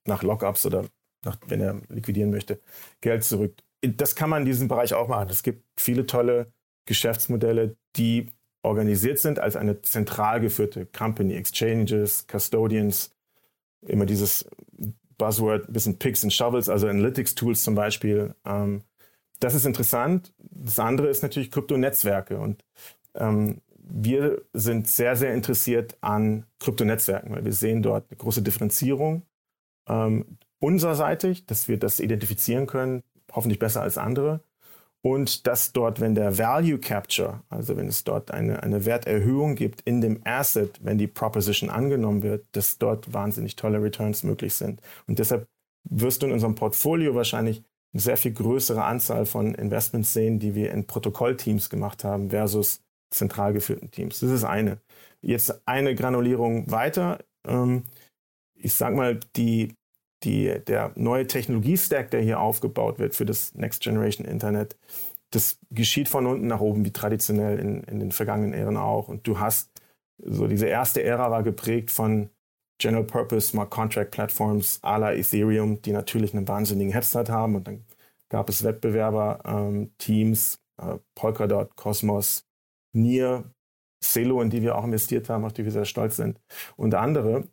[0.06, 0.86] nach Lockups oder
[1.24, 2.60] nach, wenn er liquidieren möchte,
[3.02, 3.56] Geld zurück.
[3.82, 5.30] Das kann man in diesem Bereich auch machen.
[5.30, 6.52] Es gibt viele tolle
[6.86, 8.32] Geschäftsmodelle, die
[8.64, 13.12] organisiert sind als eine zentral geführte Company, Exchanges, Custodians,
[13.82, 14.50] immer dieses
[15.18, 18.36] Buzzword, ein bisschen Picks and Shovels, also Analytics-Tools zum Beispiel.
[18.46, 18.84] Ähm,
[19.40, 20.34] das ist interessant.
[20.40, 22.64] Das andere ist natürlich Kryptonetzwerke und
[23.16, 29.24] ähm, wir sind sehr, sehr interessiert an Kryptonetzwerken, weil wir sehen dort eine große Differenzierung
[29.88, 34.42] ähm, unserseitig, dass wir das identifizieren können, hoffentlich besser als andere
[35.02, 39.82] und dass dort, wenn der Value Capture, also wenn es dort eine, eine Werterhöhung gibt
[39.82, 44.82] in dem Asset, wenn die Proposition angenommen wird, dass dort wahnsinnig tolle Returns möglich sind.
[45.08, 45.48] Und deshalb
[45.90, 50.56] wirst du in unserem Portfolio wahrscheinlich eine sehr viel größere Anzahl von Investments sehen, die
[50.56, 54.20] wir in Protokollteams gemacht haben versus zentral geführten Teams.
[54.20, 54.80] Das ist eine.
[55.22, 57.20] Jetzt eine Granulierung weiter.
[57.46, 57.84] Ähm,
[58.56, 59.74] ich sage mal, die,
[60.24, 64.78] die, der neue Technologie-Stack, der hier aufgebaut wird für das Next Generation Internet,
[65.32, 69.10] das geschieht von unten nach oben, wie traditionell in, in den vergangenen Ähren auch.
[69.10, 69.70] Und du hast
[70.18, 72.30] so diese erste Ära war geprägt von
[72.80, 77.56] General Purpose Smart Contract Platforms à la Ethereum, die natürlich einen wahnsinnigen Headstart haben.
[77.56, 77.86] Und dann
[78.30, 82.47] gab es Wettbewerber, ähm, Teams, äh, Polkadot, Cosmos,
[82.98, 83.52] Nier,
[84.04, 86.40] Celo, in die wir auch investiert haben, auf die wir sehr stolz sind,
[86.76, 87.48] und andere.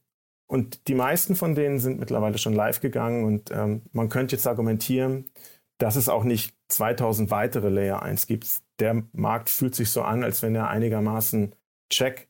[0.46, 4.46] Und die meisten von denen sind mittlerweile schon live gegangen und ähm, man könnte jetzt
[4.46, 5.30] argumentieren,
[5.78, 8.46] dass es auch nicht 2000 weitere Layer 1 gibt.
[8.78, 11.54] Der Markt fühlt sich so an, als wenn er einigermaßen
[11.92, 12.28] check.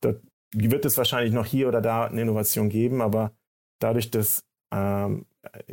[0.00, 0.14] Da
[0.54, 3.32] wird es wahrscheinlich noch hier oder da eine Innovation geben, aber
[3.80, 5.26] dadurch, dass ähm,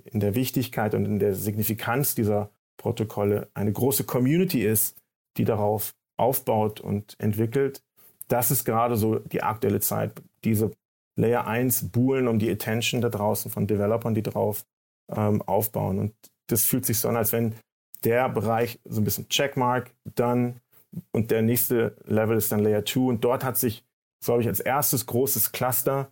[0.05, 4.97] in der Wichtigkeit und in der Signifikanz dieser Protokolle eine große Community ist,
[5.37, 7.81] die darauf aufbaut und entwickelt,
[8.27, 10.71] das ist gerade so die aktuelle Zeit, diese
[11.15, 14.65] Layer 1 buhlen um die Attention da draußen von Developern, die drauf
[15.11, 15.99] ähm, aufbauen.
[15.99, 16.13] Und
[16.47, 17.55] das fühlt sich so an, als wenn
[18.03, 20.59] der Bereich so ein bisschen Checkmark dann
[21.11, 23.83] und der nächste Level ist dann Layer 2 und dort hat sich,
[24.23, 26.11] glaube ich, als erstes großes Cluster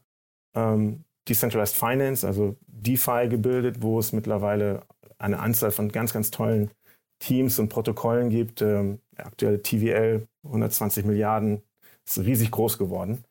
[0.55, 4.81] ähm, Decentralized Finance, also DeFi gebildet, wo es mittlerweile
[5.19, 6.71] eine Anzahl von ganz, ganz tollen
[7.19, 8.61] Teams und Protokollen gibt.
[8.61, 11.61] Ähm, aktuell TVL 120 Milliarden,
[12.05, 13.23] ist riesig groß geworden.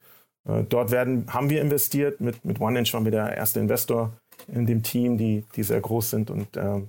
[0.46, 2.20] Äh, dort werden, haben wir investiert.
[2.20, 4.12] Mit, mit OneInch waren wir der erste Investor
[4.48, 6.82] in dem Team, die, die sehr groß sind und äh,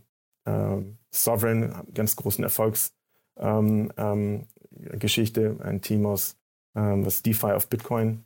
[0.45, 3.01] äh, Sovereign, ganz großen Erfolgsgeschichte,
[3.37, 6.37] ähm, ähm, ein Team aus,
[6.75, 8.23] ähm, was DeFi auf Bitcoin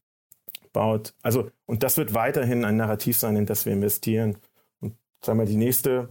[0.71, 1.13] baut.
[1.23, 4.37] Also, und das wird weiterhin ein Narrativ sein, in das wir investieren.
[4.81, 6.09] Und sagen wir, die nächste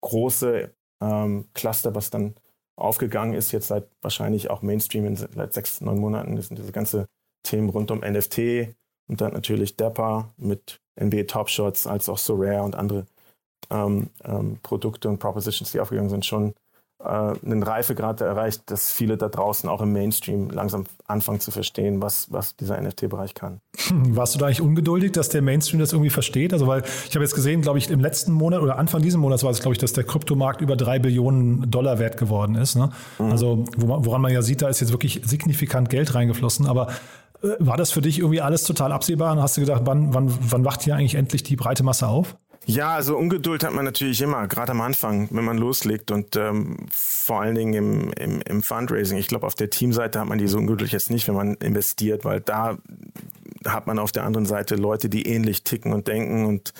[0.00, 0.70] große
[1.02, 2.34] ähm, Cluster, was dann
[2.76, 6.72] aufgegangen ist, jetzt seit wahrscheinlich auch Mainstream in seit sechs, neun Monaten, das sind diese
[6.72, 7.06] ganze
[7.42, 8.74] Themen rund um NFT
[9.08, 13.06] und dann natürlich Dapper mit NBA Top Shots, als auch Sorare und andere
[13.70, 16.54] ähm, ähm, Produkte und Propositions, die aufgegangen sind, schon
[17.06, 22.32] einen Reifegrad erreicht, dass viele da draußen auch im Mainstream langsam anfangen zu verstehen, was,
[22.32, 23.60] was dieser NFT-Bereich kann.
[23.92, 26.52] Warst du da eigentlich ungeduldig, dass der Mainstream das irgendwie versteht?
[26.52, 29.44] Also, weil ich habe jetzt gesehen, glaube ich, im letzten Monat oder Anfang dieses Monats
[29.44, 32.76] war es, glaube ich, dass der Kryptomarkt über drei Billionen Dollar wert geworden ist.
[32.76, 32.90] Ne?
[33.18, 33.30] Mhm.
[33.30, 36.66] Also, woran man ja sieht, da ist jetzt wirklich signifikant Geld reingeflossen.
[36.66, 36.88] Aber
[37.42, 39.32] äh, war das für dich irgendwie alles total absehbar?
[39.32, 42.36] Und hast du gedacht, wann, wann, wann wacht hier eigentlich endlich die breite Masse auf?
[42.68, 46.86] Ja, also Ungeduld hat man natürlich immer, gerade am Anfang, wenn man loslegt und ähm,
[46.90, 49.18] vor allen Dingen im, im, im Fundraising.
[49.18, 52.40] Ich glaube, auf der Teamseite hat man diese Ungeduld jetzt nicht, wenn man investiert, weil
[52.40, 52.76] da
[53.64, 56.72] hat man auf der anderen Seite Leute, die ähnlich ticken und denken und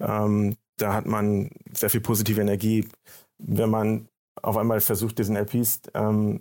[0.00, 2.88] ähm, da hat man sehr viel positive Energie.
[3.36, 4.08] Wenn man
[4.40, 6.40] auf einmal versucht, diesen LPs ähm,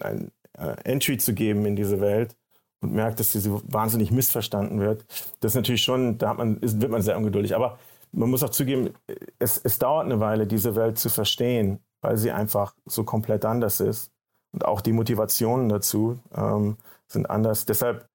[0.00, 2.36] ein äh, Entry zu geben in diese Welt,
[2.82, 5.06] und merkt, dass sie wahnsinnig missverstanden wird,
[5.40, 7.56] das ist natürlich schon, da man, wird man sehr ungeduldig.
[7.56, 7.78] Aber
[8.14, 8.90] man muss auch zugeben,
[9.38, 13.80] es, es dauert eine Weile, diese Welt zu verstehen, weil sie einfach so komplett anders
[13.80, 14.12] ist.
[14.52, 16.76] Und auch die Motivationen dazu ähm,
[17.08, 17.66] sind anders.
[17.66, 18.08] Deshalb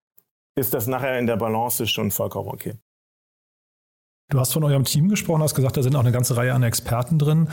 [0.56, 2.76] ist das nachher in der Balance schon vollkommen okay.
[4.30, 6.64] Du hast von eurem Team gesprochen, hast gesagt, da sind auch eine ganze Reihe an
[6.64, 7.50] Experten drin.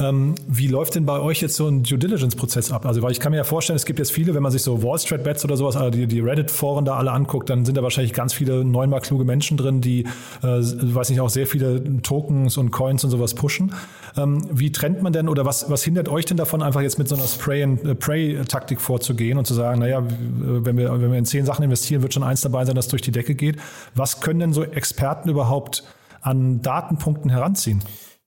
[0.00, 2.86] Ähm, wie läuft denn bei euch jetzt so ein Due Diligence-Prozess ab?
[2.86, 4.82] Also, weil ich kann mir ja vorstellen, es gibt jetzt viele, wenn man sich so
[4.82, 7.82] Wall Street Bets oder sowas, also die, die Reddit-Foren da alle anguckt, dann sind da
[7.82, 10.04] wahrscheinlich ganz viele neunmal kluge Menschen drin, die,
[10.42, 13.74] äh, weiß nicht, auch sehr viele Tokens und Coins und sowas pushen.
[14.16, 17.08] Ähm, wie trennt man denn oder was, was hindert euch denn davon, einfach jetzt mit
[17.08, 21.64] so einer Spray-and-Pray-Taktik vorzugehen und zu sagen, naja, wenn wir, wenn wir in zehn Sachen
[21.64, 23.56] investieren, wird schon eins dabei sein, das durch die Decke geht.
[23.94, 25.84] Was können denn so Experten überhaupt
[26.20, 27.82] an Datenpunkten heranziehen?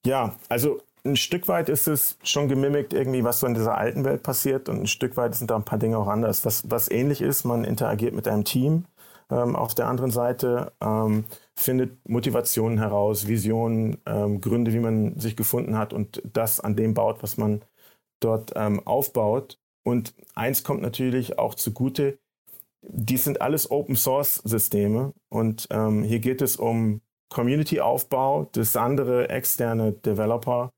[0.06, 4.06] Ja, also ein Stück weit ist es schon gemimickt irgendwie, was so in dieser alten
[4.06, 6.46] Welt passiert und ein Stück weit sind da ein paar Dinge auch anders.
[6.46, 8.86] Was, was ähnlich ist, man interagiert mit einem Team
[9.32, 15.36] ähm, auf der anderen Seite, ähm, findet Motivationen heraus, Visionen, ähm, Gründe, wie man sich
[15.36, 17.62] gefunden hat und das an dem baut, was man
[18.20, 19.60] dort ähm, aufbaut.
[19.84, 22.20] Und eins kommt natürlich auch zugute,
[22.84, 30.72] die sind alles Open-Source-Systeme und ähm, hier geht es um Community-Aufbau, dass andere externe Developer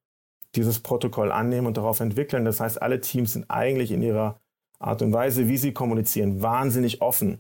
[0.56, 2.46] dieses Protokoll annehmen und darauf entwickeln.
[2.46, 4.40] Das heißt, alle Teams sind eigentlich in ihrer
[4.80, 7.40] Art und Weise, wie sie kommunizieren, wahnsinnig offen.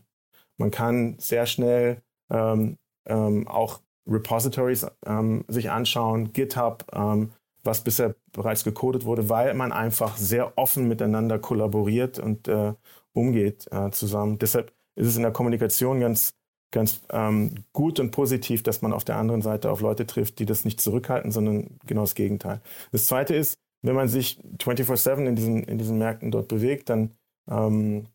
[0.57, 7.31] Man kann sehr schnell ähm, ähm, auch Repositories ähm, sich anschauen, GitHub, ähm,
[7.63, 12.73] was bisher bereits gecodet wurde, weil man einfach sehr offen miteinander kollaboriert und äh,
[13.13, 14.37] umgeht äh, zusammen.
[14.39, 16.33] Deshalb ist es in der Kommunikation ganz
[16.73, 20.45] ganz ähm, gut und positiv, dass man auf der anderen Seite auf Leute trifft, die
[20.45, 22.61] das nicht zurückhalten, sondern genau das Gegenteil.
[22.91, 27.11] Das Zweite ist, wenn man sich 24-7 in diesen, in diesen Märkten dort bewegt, dann
[27.49, 28.07] ähm,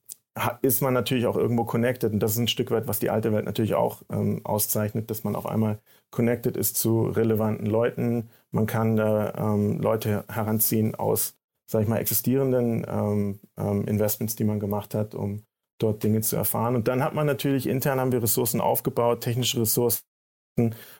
[0.62, 2.12] ist man natürlich auch irgendwo connected.
[2.12, 5.24] Und das ist ein Stück weit, was die alte Welt natürlich auch ähm, auszeichnet, dass
[5.24, 5.78] man auf einmal
[6.10, 8.30] connected ist zu relevanten Leuten.
[8.50, 14.44] Man kann da ähm, Leute heranziehen aus, sag ich mal, existierenden ähm, ähm, Investments, die
[14.44, 15.44] man gemacht hat, um
[15.78, 16.76] dort Dinge zu erfahren.
[16.76, 20.02] Und dann hat man natürlich intern haben wir Ressourcen aufgebaut, technische Ressourcen,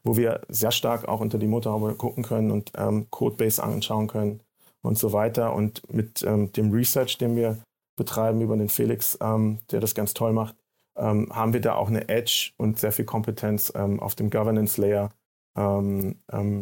[0.04, 4.40] wo wir sehr stark auch unter die Motorhaube gucken können und ähm, Codebase anschauen können
[4.82, 5.54] und so weiter.
[5.54, 7.58] Und mit ähm, dem Research, den wir
[7.96, 10.56] betreiben über den Felix, ähm, der das ganz toll macht,
[10.96, 14.80] ähm, haben wir da auch eine Edge und sehr viel Kompetenz ähm, auf dem Governance
[14.80, 15.10] Layer
[15.56, 16.18] ähm,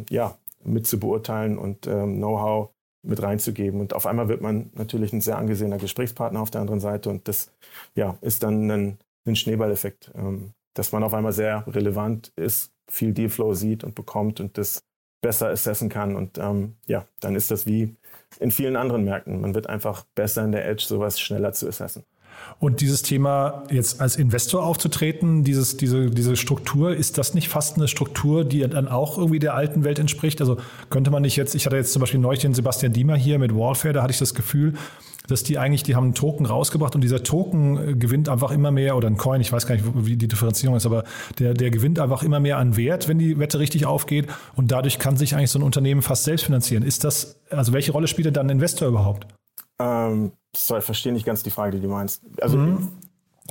[0.09, 2.71] ja, mit zu beurteilen und Know-how
[3.07, 3.81] mit reinzugeben.
[3.81, 7.29] Und auf einmal wird man natürlich ein sehr angesehener Gesprächspartner auf der anderen Seite und
[7.29, 7.53] das
[7.95, 13.13] ja, ist dann ein, ein Schneeballeffekt, ähm, dass man auf einmal sehr relevant ist, viel
[13.13, 14.83] Dealflow sieht und bekommt und das
[15.23, 16.15] besser assessen kann.
[16.17, 17.97] Und ähm, ja, dann ist das wie
[18.39, 19.41] in vielen anderen Märkten.
[19.41, 22.05] Man wird einfach besser in der Edge, sowas schneller zu assessen.
[22.59, 27.77] Und dieses Thema, jetzt als Investor aufzutreten, dieses, diese, diese Struktur, ist das nicht fast
[27.77, 30.41] eine Struktur, die dann auch irgendwie der alten Welt entspricht?
[30.41, 30.57] Also
[30.89, 33.55] könnte man nicht jetzt, ich hatte jetzt zum Beispiel neulich den Sebastian Diemer hier mit
[33.55, 34.75] Warfare, da hatte ich das Gefühl,
[35.29, 38.71] dass die eigentlich, die haben einen Token rausgebracht und dieser Token äh, gewinnt einfach immer
[38.71, 41.05] mehr, oder ein Coin, ich weiß gar nicht, wie die Differenzierung ist, aber
[41.39, 44.99] der, der gewinnt einfach immer mehr an Wert, wenn die Wette richtig aufgeht und dadurch
[44.99, 46.83] kann sich eigentlich so ein Unternehmen fast selbst finanzieren.
[46.83, 49.27] Ist das, also welche Rolle spielt dann ein Investor überhaupt?
[49.79, 52.23] Ähm, sorry, verstehe nicht ganz die Frage, die du meinst.
[52.41, 52.89] Also mhm.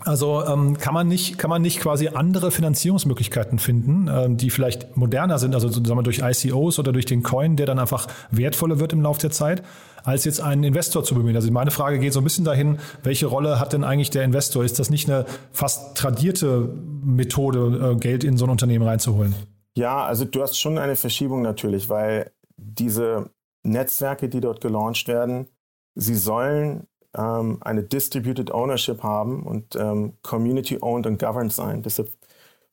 [0.04, 4.98] Also ähm, kann man nicht, kann man nicht quasi andere Finanzierungsmöglichkeiten finden, ähm, die vielleicht
[4.98, 8.80] moderner sind, also sagen wir durch ICOs oder durch den Coin, der dann einfach wertvoller
[8.80, 9.64] wird im Laufe der Zeit,
[10.04, 11.36] als jetzt einen Investor zu bemühen.
[11.36, 14.66] Also meine Frage geht so ein bisschen dahin, welche Rolle hat denn eigentlich der Investor?
[14.66, 16.70] Ist das nicht eine fast tradierte
[17.04, 19.34] Methode, äh, Geld in so ein Unternehmen reinzuholen?
[19.78, 23.30] Ja, also du hast schon eine Verschiebung natürlich, weil diese
[23.64, 25.48] Netzwerke, die dort gelauncht werden,
[25.96, 31.82] sie sollen ähm, eine Distributed Ownership haben und ähm, Community owned und governed sein.
[31.82, 32.10] Deshalb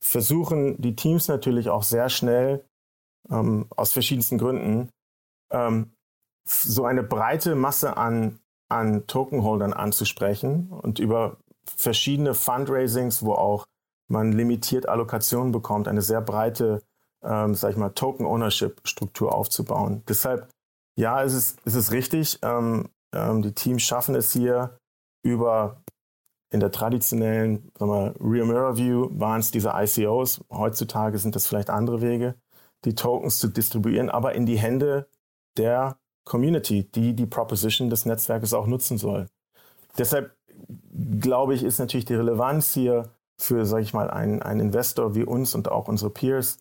[0.00, 2.64] versuchen die Teams natürlich auch sehr schnell
[3.30, 4.90] ähm, aus verschiedensten Gründen
[5.50, 5.92] ähm,
[6.44, 13.66] so eine breite Masse an, an Tokenholdern anzusprechen und über verschiedene Fundraisings, wo auch
[14.08, 16.82] man limitiert Allokationen bekommt, eine sehr breite,
[17.22, 20.02] ähm, sag ich mal, Token-Ownership-Struktur aufzubauen.
[20.08, 20.48] Deshalb,
[20.96, 24.78] ja, es ist, es ist richtig, ähm, ähm, die Teams schaffen es hier
[25.22, 25.82] über
[26.50, 30.44] in der traditionellen Rear Mirror View waren es diese ICOs.
[30.50, 32.34] Heutzutage sind das vielleicht andere Wege,
[32.84, 35.08] die Tokens zu distribuieren, aber in die Hände
[35.56, 39.28] der Community, die die Proposition des Netzwerkes auch nutzen soll.
[39.96, 40.36] Deshalb
[41.20, 45.24] glaube ich, ist natürlich die Relevanz hier für, sage ich mal, einen, einen Investor wie
[45.24, 46.58] uns und auch unsere Peers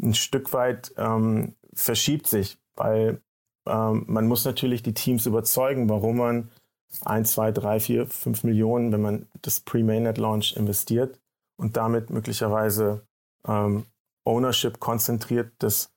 [0.00, 3.22] ein Stück weit ähm, verschiebt sich, weil
[3.66, 6.50] ähm, man muss natürlich die Teams überzeugen, warum man
[7.04, 11.18] 1, 2, 3, 4, 5 Millionen, wenn man das Pre-Mainnet-Launch investiert
[11.56, 13.06] und damit möglicherweise
[13.46, 13.86] ähm,
[14.24, 15.90] Ownership konzentriert, das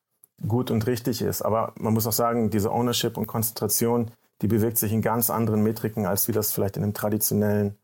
[0.47, 1.41] gut und richtig ist.
[1.41, 5.63] Aber man muss auch sagen, diese Ownership und Konzentration, die bewegt sich in ganz anderen
[5.63, 7.77] Metriken, als wie das vielleicht in einem traditionellen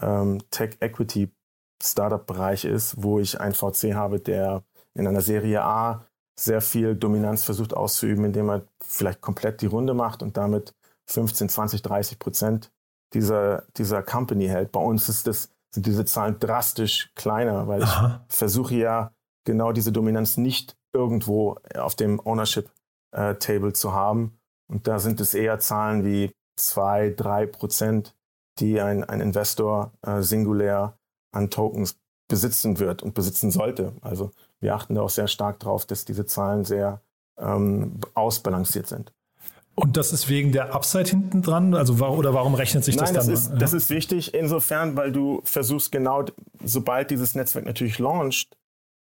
[0.00, 4.62] ähm, Tech-Equity-Startup-Bereich ist, wo ich ein VC habe, der
[4.94, 6.06] in einer Serie A
[6.38, 10.74] sehr viel Dominanz versucht auszuüben, indem er vielleicht komplett die Runde macht und damit
[11.08, 12.70] 15, 20, 30 Prozent
[13.14, 14.72] dieser, dieser Company hält.
[14.72, 18.24] Bei uns ist das, sind diese Zahlen drastisch kleiner, weil Aha.
[18.28, 19.12] ich versuche ja
[19.44, 24.38] genau diese Dominanz nicht irgendwo auf dem Ownership-Table äh, zu haben.
[24.68, 28.14] Und da sind es eher Zahlen wie 2, 3 Prozent,
[28.58, 30.98] die ein, ein Investor äh, singulär
[31.32, 33.92] an Tokens besitzen wird und besitzen sollte.
[34.00, 37.00] Also wir achten da auch sehr stark darauf, dass diese Zahlen sehr
[37.38, 39.12] ähm, ausbalanciert sind.
[39.74, 41.74] Und das ist wegen der Upside hinten dran?
[41.74, 43.34] Also oder warum rechnet sich Nein, das dann?
[43.34, 43.58] Das ist, ja.
[43.58, 46.24] das ist wichtig insofern, weil du versuchst genau,
[46.64, 48.56] sobald dieses Netzwerk natürlich launcht,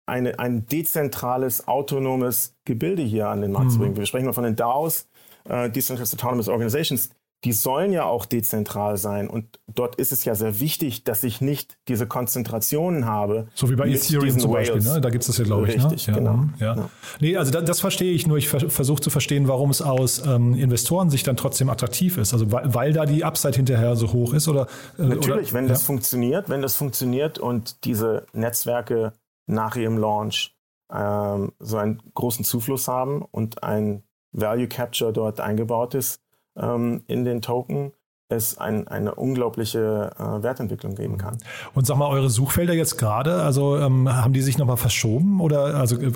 [0.06, 3.72] eine, ein dezentrales, autonomes Gebilde hier an den Markt mhm.
[3.72, 3.96] zu bringen.
[3.96, 5.08] Wir sprechen mal von den DAOs,
[5.48, 7.10] äh, Decentralized Autonomous Organizations
[7.44, 9.28] die sollen ja auch dezentral sein.
[9.28, 13.48] Und dort ist es ja sehr wichtig, dass ich nicht diese Konzentrationen habe.
[13.54, 15.00] So wie bei Ethereum zum Beispiel, ne?
[15.00, 15.78] da gibt es das ja, glaube ich.
[15.78, 15.84] Ne?
[15.84, 16.12] Richtig, ne?
[16.12, 16.44] ja, genau.
[16.58, 16.76] Ja.
[16.76, 16.90] ja.
[17.20, 18.36] Nee, also das, das verstehe ich nur.
[18.36, 22.34] Ich versuche zu verstehen, warum es aus ähm, Investorensicht dann trotzdem attraktiv ist.
[22.34, 24.46] Also weil, weil, da die Upside hinterher so hoch ist?
[24.46, 24.66] Oder,
[24.98, 25.70] äh, Natürlich, oder, wenn ja.
[25.70, 29.14] das funktioniert, wenn das funktioniert und diese Netzwerke
[29.46, 30.54] nach ihrem Launch
[30.92, 36.20] ähm, so einen großen Zufluss haben und ein Value Capture dort eingebaut ist,
[36.60, 37.92] ähm, in den Token
[38.30, 41.38] es ein, eine unglaubliche äh, Wertentwicklung geben kann.
[41.74, 45.74] Und sag mal, eure Suchfelder jetzt gerade, also ähm, haben die sich nochmal verschoben oder
[45.74, 46.12] also äh,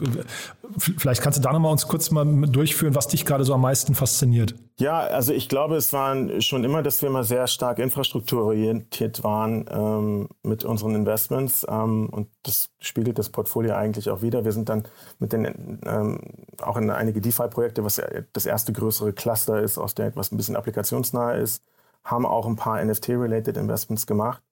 [0.79, 3.95] vielleicht kannst du da nochmal uns kurz mal durchführen, was dich gerade so am meisten
[3.95, 4.55] fasziniert?
[4.79, 9.67] Ja, also ich glaube, es waren schon immer, dass wir immer sehr stark infrastrukturorientiert waren
[9.71, 14.45] ähm, mit unseren Investments ähm, und das spiegelt das Portfolio eigentlich auch wieder.
[14.45, 14.85] Wir sind dann
[15.19, 16.21] mit den ähm,
[16.61, 18.01] auch in einige DeFi-Projekte, was
[18.33, 21.63] das erste größere Cluster ist, aus der etwas ein bisschen applikationsnah ist
[22.05, 24.43] haben auch ein paar NFT-related Investments gemacht.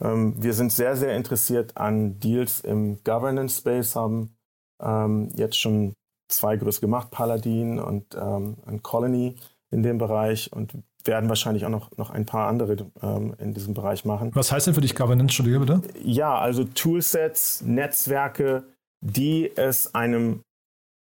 [0.00, 4.36] Ähm, wir sind sehr, sehr interessiert an Deals im Governance-Space, haben
[4.80, 5.94] ähm, jetzt schon
[6.28, 9.36] zwei größere gemacht, Paladin und ähm, Colony
[9.70, 10.72] in dem Bereich und
[11.04, 14.30] werden wahrscheinlich auch noch, noch ein paar andere ähm, in diesem Bereich machen.
[14.34, 15.82] Was heißt denn für dich Governance, Entschuldige bitte?
[16.02, 18.64] Ja, also Toolsets, Netzwerke,
[19.00, 20.42] die es einem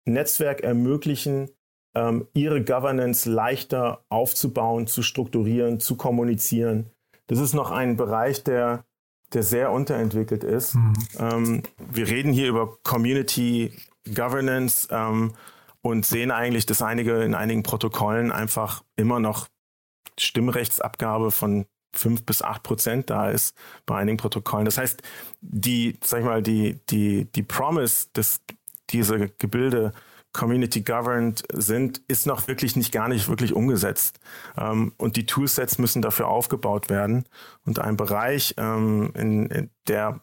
[0.06, 1.50] Netzwerk ermöglichen,
[2.34, 6.90] ihre Governance leichter aufzubauen, zu strukturieren, zu kommunizieren.
[7.28, 8.84] Das ist noch ein Bereich, der,
[9.32, 10.76] der sehr unterentwickelt ist.
[10.76, 10.94] Mhm.
[11.20, 13.72] Ähm, wir reden hier über Community
[14.14, 15.34] Governance ähm,
[15.82, 19.48] und sehen eigentlich, dass einige in einigen Protokollen einfach immer noch
[20.18, 24.66] Stimmrechtsabgabe von fünf bis acht Prozent da ist bei einigen Protokollen.
[24.66, 25.02] Das heißt,
[25.42, 28.42] die, sag ich mal, die, die, die Promise, dass
[28.90, 29.94] diese Gebilde
[30.34, 34.20] Community governed sind, ist noch wirklich nicht gar nicht wirklich umgesetzt.
[34.58, 37.26] Ähm, und die Toolsets müssen dafür aufgebaut werden.
[37.66, 40.20] Und ein Bereich, ähm, in, in, der,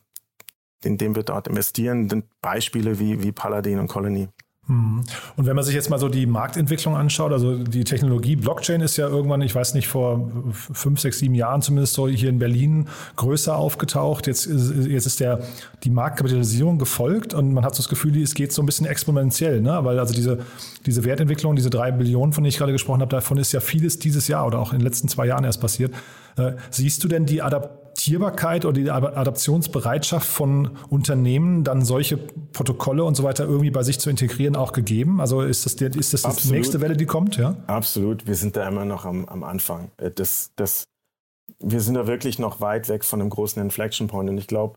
[0.85, 4.29] in dem wir dort investieren, sind Beispiele wie, wie Paladin und Colony.
[4.71, 5.03] Mhm.
[5.37, 8.97] Und wenn man sich jetzt mal so die Marktentwicklung anschaut, also die Technologie Blockchain ist
[8.97, 12.87] ja irgendwann, ich weiß nicht, vor fünf, sechs, sieben Jahren zumindest so hier in Berlin
[13.17, 14.29] größer aufgetaucht.
[14.29, 15.41] Jetzt, jetzt ist der,
[15.83, 19.61] die Marktkapitalisierung gefolgt und man hat so das Gefühl, es geht so ein bisschen exponentiell,
[19.61, 19.81] ne?
[19.83, 20.39] weil also diese,
[20.87, 23.99] diese Wertentwicklung, diese drei Billionen, von denen ich gerade gesprochen habe, davon ist ja vieles
[23.99, 25.93] dieses Jahr oder auch in den letzten zwei Jahren erst passiert.
[26.37, 27.43] Äh, siehst du denn die
[28.01, 34.01] Adaptierbarkeit oder die Adaptionsbereitschaft von Unternehmen, dann solche Protokolle und so weiter irgendwie bei sich
[34.01, 35.21] zu integrieren, auch gegeben?
[35.21, 37.37] Also ist das, der, ist das die nächste Welle, die kommt?
[37.37, 37.57] Ja?
[37.67, 38.27] Absolut.
[38.27, 39.91] Wir sind da immer noch am, am Anfang.
[39.99, 40.85] Äh, das, das,
[41.59, 44.31] wir sind da wirklich noch weit weg von einem großen Inflection Point.
[44.31, 44.77] Und ich glaube,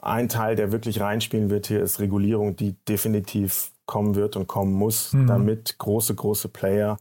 [0.00, 4.72] ein Teil, der wirklich reinspielen wird hier, ist Regulierung, die definitiv kommen wird und kommen
[4.72, 5.28] muss, mhm.
[5.28, 6.96] damit große, große Player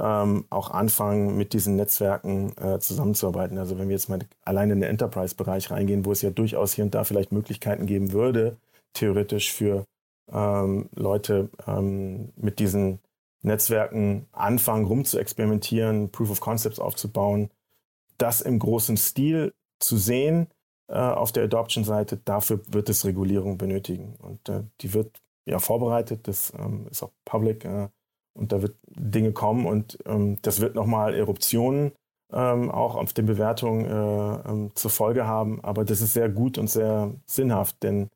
[0.00, 3.58] ähm, auch anfangen, mit diesen Netzwerken äh, zusammenzuarbeiten.
[3.58, 6.84] Also wenn wir jetzt mal allein in den Enterprise-Bereich reingehen, wo es ja durchaus hier
[6.84, 8.56] und da vielleicht Möglichkeiten geben würde,
[8.94, 9.84] theoretisch für
[10.32, 13.00] ähm, Leute ähm, mit diesen
[13.42, 17.50] Netzwerken anfangen, rum zu experimentieren, Proof of Concepts aufzubauen,
[18.18, 20.48] das im großen Stil zu sehen
[20.88, 24.14] äh, auf der Adoption-Seite, dafür wird es Regulierung benötigen.
[24.18, 27.64] Und äh, die wird ja vorbereitet, das ähm, ist auch public.
[28.34, 31.92] Und da wird Dinge kommen und ähm, das wird nochmal Eruptionen
[32.32, 35.62] ähm, auch auf den Bewertungen äh, ähm, zur Folge haben.
[35.64, 38.08] Aber das ist sehr gut und sehr sinnhaft, denn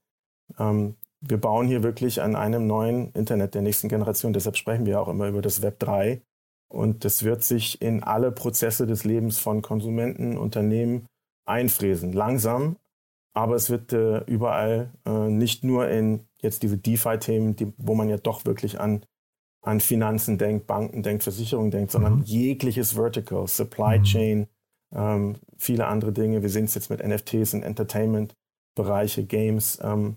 [0.58, 4.32] ähm, wir bauen hier wirklich an einem neuen Internet der nächsten Generation.
[4.32, 6.20] Deshalb sprechen wir auch immer über das Web 3.
[6.68, 11.06] Und das wird sich in alle Prozesse des Lebens von Konsumenten, Unternehmen
[11.46, 12.12] einfräsen.
[12.12, 12.76] Langsam,
[13.34, 18.08] aber es wird äh, überall äh, nicht nur in jetzt diese DeFi-Themen, die, wo man
[18.08, 19.04] ja doch wirklich an
[19.64, 22.22] an Finanzen denkt, Banken denkt, Versicherungen denkt, sondern mhm.
[22.22, 24.04] jegliches Vertical, Supply mhm.
[24.04, 24.46] Chain,
[24.94, 26.42] ähm, viele andere Dinge.
[26.42, 30.16] Wir sehen es jetzt mit NFTs und Entertainment-Bereiche, Games, ähm,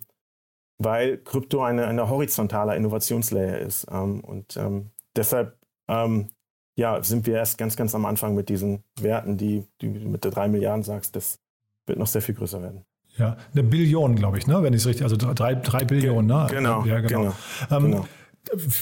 [0.77, 3.88] weil Krypto eine, eine horizontale Innovationslayer ist.
[3.89, 5.57] Ähm, und ähm, deshalb
[5.88, 6.27] ähm,
[6.75, 10.23] ja, sind wir erst ganz, ganz am Anfang mit diesen Werten, die, die du mit
[10.23, 11.39] der drei Milliarden sagst, das
[11.88, 12.86] wird noch sehr viel größer werden.
[13.17, 14.62] Ja, eine Billion, glaube ich, ne?
[14.62, 16.27] wenn ich es richtig, also drei, drei Billionen.
[16.27, 16.47] Ne?
[16.51, 17.19] Genau, ja, genau.
[17.19, 17.33] genau,
[17.71, 18.07] ähm, genau.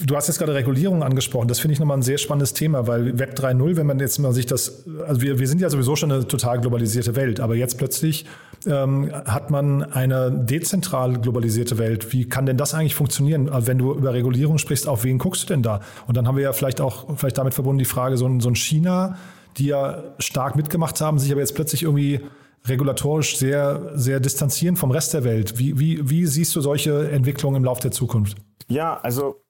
[0.06, 1.48] Du hast jetzt gerade Regulierung angesprochen.
[1.48, 4.34] Das finde ich nochmal ein sehr spannendes Thema, weil Web 3.0, wenn man jetzt mal
[4.34, 7.78] sich das, also wir, wir sind ja sowieso schon eine total globalisierte Welt, aber jetzt
[7.78, 8.26] plötzlich
[8.68, 12.14] ähm, hat man eine dezentral globalisierte Welt.
[12.14, 13.50] Wie kann denn das eigentlich funktionieren?
[13.50, 15.82] Also wenn du über Regulierung sprichst, auf wen guckst du denn da?
[16.08, 18.50] Und dann haben wir ja vielleicht auch, vielleicht damit verbunden die Frage, so ein, so
[18.50, 19.18] ein China,
[19.58, 22.22] die ja stark mitgemacht haben, sich aber jetzt plötzlich irgendwie
[22.68, 25.58] regulatorisch sehr, sehr distanzieren vom Rest der Welt.
[25.58, 28.38] Wie, wie, wie siehst du solche Entwicklungen im Laufe der Zukunft?
[28.68, 29.45] Ja, also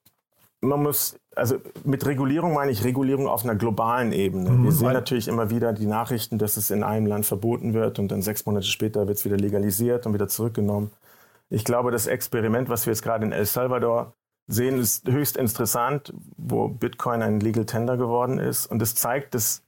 [0.68, 4.50] man muss, also mit Regulierung meine ich Regulierung auf einer globalen Ebene.
[4.50, 4.64] Mhm.
[4.64, 8.08] Wir sehen natürlich immer wieder die Nachrichten, dass es in einem Land verboten wird und
[8.08, 10.90] dann sechs Monate später wird es wieder legalisiert und wieder zurückgenommen.
[11.48, 14.14] Ich glaube, das Experiment, was wir jetzt gerade in El Salvador
[14.48, 18.66] sehen, ist höchst interessant, wo Bitcoin ein Legal Tender geworden ist.
[18.66, 19.62] Und es zeigt, dass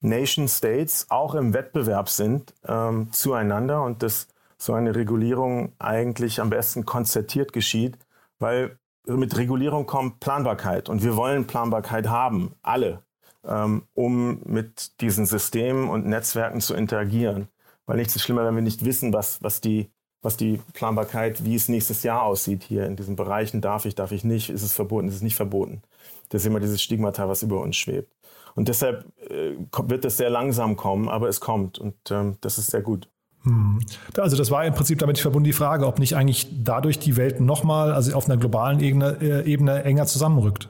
[0.00, 4.28] Nation States auch im Wettbewerb sind ähm, zueinander und dass
[4.58, 7.98] so eine Regulierung eigentlich am besten konzertiert geschieht,
[8.38, 13.02] weil mit Regulierung kommt Planbarkeit und wir wollen Planbarkeit haben, alle,
[13.44, 17.48] ähm, um mit diesen Systemen und Netzwerken zu interagieren.
[17.86, 19.90] Weil nichts ist schlimmer, wenn wir nicht wissen, was, was, die,
[20.22, 23.60] was die Planbarkeit, wie es nächstes Jahr aussieht hier in diesen Bereichen.
[23.60, 24.48] Darf ich, darf ich nicht?
[24.48, 25.82] Ist es verboten, ist es nicht verboten?
[26.30, 28.10] Das ist immer dieses Stigmata, was über uns schwebt.
[28.54, 32.70] Und deshalb äh, wird es sehr langsam kommen, aber es kommt und ähm, das ist
[32.70, 33.08] sehr gut.
[33.44, 33.78] Hm.
[34.16, 37.40] Also das war im Prinzip damit verbunden die Frage, ob nicht eigentlich dadurch die Welt
[37.40, 40.68] nochmal, also auf einer globalen Ebene, äh, Ebene enger zusammenrückt.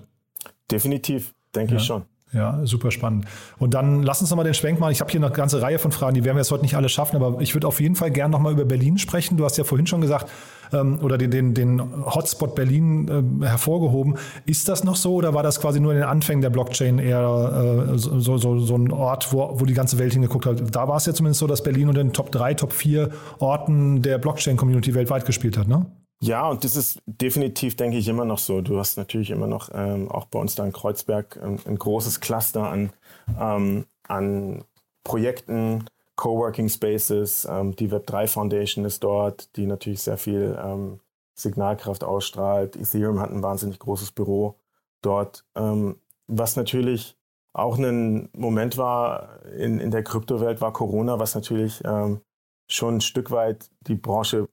[0.70, 1.80] Definitiv, denke ja.
[1.80, 2.04] ich schon.
[2.32, 3.26] Ja, super spannend.
[3.58, 4.90] Und dann lass uns nochmal den Schwenk machen.
[4.90, 6.88] Ich habe hier eine ganze Reihe von Fragen, die werden wir jetzt heute nicht alle
[6.88, 9.36] schaffen, aber ich würde auf jeden Fall gerne nochmal über Berlin sprechen.
[9.36, 10.28] Du hast ja vorhin schon gesagt,
[10.72, 14.16] ähm, oder den, den, den Hotspot Berlin äh, hervorgehoben.
[14.46, 17.88] Ist das noch so oder war das quasi nur in den Anfängen der Blockchain eher
[17.92, 20.74] äh, so, so, so ein Ort, wo, wo die ganze Welt hingeguckt hat?
[20.74, 24.02] Da war es ja zumindest so, dass Berlin unter den Top 3, Top 4 Orten
[24.02, 25.86] der Blockchain-Community weltweit gespielt hat, ne?
[26.20, 28.62] Ja, und das ist definitiv, denke ich, immer noch so.
[28.62, 32.20] Du hast natürlich immer noch ähm, auch bei uns da in Kreuzberg ein, ein großes
[32.20, 32.92] Cluster an,
[33.38, 34.64] ähm, an
[35.02, 35.84] Projekten,
[36.16, 37.46] Coworking Spaces.
[37.50, 41.00] Ähm, die Web3 Foundation ist dort, die natürlich sehr viel ähm,
[41.34, 42.76] Signalkraft ausstrahlt.
[42.76, 44.56] Ethereum hat ein wahnsinnig großes Büro
[45.02, 45.96] dort, ähm,
[46.26, 47.16] was natürlich
[47.52, 52.20] auch ein Moment war in, in der Kryptowelt, war Corona, was natürlich ähm,
[52.68, 54.48] schon ein Stück weit die Branche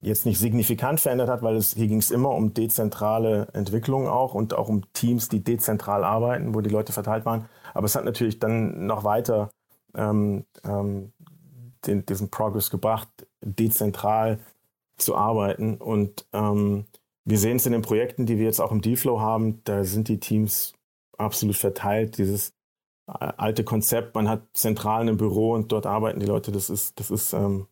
[0.00, 4.34] jetzt nicht signifikant verändert hat, weil es hier ging es immer um dezentrale Entwicklung auch
[4.34, 7.48] und auch um Teams, die dezentral arbeiten, wo die Leute verteilt waren.
[7.74, 9.50] Aber es hat natürlich dann noch weiter
[9.96, 11.12] ähm, ähm,
[11.86, 13.08] den, diesen Progress gebracht,
[13.40, 14.38] dezentral
[14.96, 15.76] zu arbeiten.
[15.76, 16.86] Und ähm,
[17.24, 20.08] wir sehen es in den Projekten, die wir jetzt auch im Dealflow haben, da sind
[20.08, 20.74] die Teams
[21.18, 22.18] absolut verteilt.
[22.18, 22.50] Dieses
[23.08, 26.98] äh, alte Konzept, man hat zentral ein Büro und dort arbeiten die Leute, das ist,
[27.00, 27.66] das ist ähm,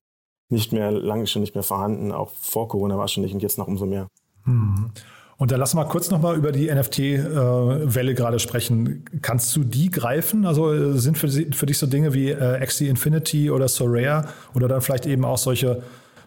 [0.49, 2.13] nicht mehr, lange schon nicht mehr vorhanden.
[2.13, 4.09] Auch vor Corona war es schon nicht und jetzt noch umso mehr.
[4.45, 4.91] Mhm.
[5.37, 9.05] Und da lass mal kurz nochmal über die NFT-Welle äh, gerade sprechen.
[9.21, 10.47] Kannst du die greifen?
[10.47, 14.69] Also äh, sind für, für dich so Dinge wie äh, Axie Infinity oder Sorare oder
[14.69, 15.83] dann vielleicht eben auch solche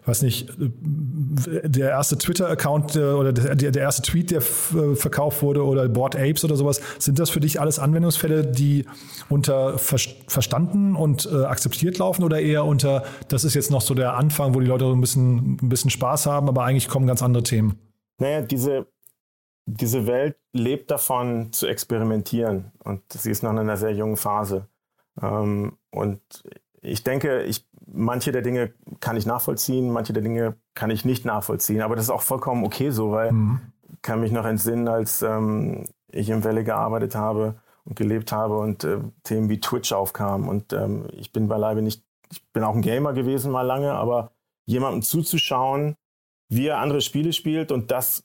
[0.07, 5.87] weiß nicht, der erste Twitter-Account äh, oder der, der, erste Tweet, der verkauft wurde oder
[5.89, 8.85] Board Apes oder sowas, sind das für dich alles Anwendungsfälle, die
[9.29, 9.97] unter ver
[10.27, 14.55] verstanden und äh, akzeptiert laufen oder eher unter, das ist jetzt noch so der Anfang,
[14.55, 17.77] wo die Leute ein bisschen, ein bisschen Spaß haben, aber eigentlich kommen ganz andere Themen?
[18.19, 18.87] Naja, diese,
[19.67, 24.67] diese Welt lebt davon zu experimentieren und sie ist noch in einer sehr jungen Phase.
[25.21, 26.21] Ähm, und
[26.81, 31.25] ich denke, ich, manche der Dinge kann ich nachvollziehen, manche der Dinge kann ich nicht
[31.25, 31.81] nachvollziehen.
[31.81, 33.59] Aber das ist auch vollkommen okay so, weil mhm.
[34.01, 38.85] kann mich noch entsinnen, als ähm, ich im Welle gearbeitet habe und gelebt habe und
[38.85, 40.47] äh, Themen wie Twitch aufkamen.
[40.47, 44.31] Und ähm, ich bin beileibe nicht, ich bin auch ein Gamer gewesen mal lange, aber
[44.65, 45.97] jemandem zuzuschauen,
[46.49, 48.23] wie er andere Spiele spielt und das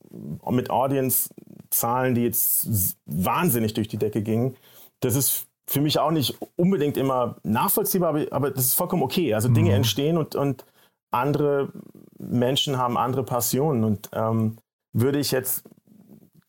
[0.48, 4.56] mit Audience-Zahlen, die jetzt wahnsinnig durch die Decke gingen,
[5.00, 9.34] das ist für mich auch nicht unbedingt immer nachvollziehbar, aber, aber das ist vollkommen okay.
[9.34, 9.76] Also Dinge mhm.
[9.76, 10.64] entstehen und, und
[11.10, 11.72] andere
[12.18, 13.84] Menschen haben andere Passionen.
[13.84, 14.58] Und ähm,
[14.92, 15.64] würde ich jetzt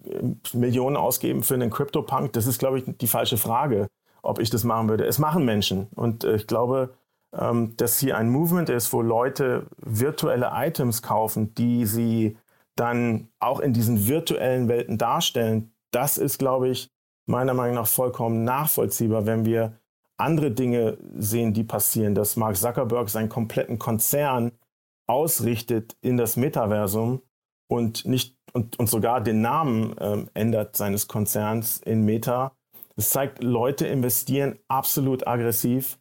[0.05, 3.88] äh, Millionen ausgeben für einen Crypto-Punk, das ist, glaube ich, die falsche Frage,
[4.21, 5.05] ob ich das machen würde.
[5.05, 5.88] Es machen Menschen.
[5.95, 6.93] Und äh, ich glaube,
[7.78, 12.38] dass hier ein Movement ist, wo Leute virtuelle Items kaufen, die sie
[12.76, 15.74] dann auch in diesen virtuellen Welten darstellen.
[15.92, 16.92] Das ist, glaube ich,
[17.26, 19.80] meiner Meinung nach vollkommen nachvollziehbar, wenn wir
[20.18, 24.52] andere Dinge sehen, die passieren, dass Mark Zuckerberg seinen kompletten Konzern
[25.08, 27.22] ausrichtet in das Metaversum
[27.68, 32.56] und nicht und, und sogar den Namen ähm, ändert seines Konzerns in Meta.
[32.96, 35.98] Das zeigt, Leute investieren absolut aggressiv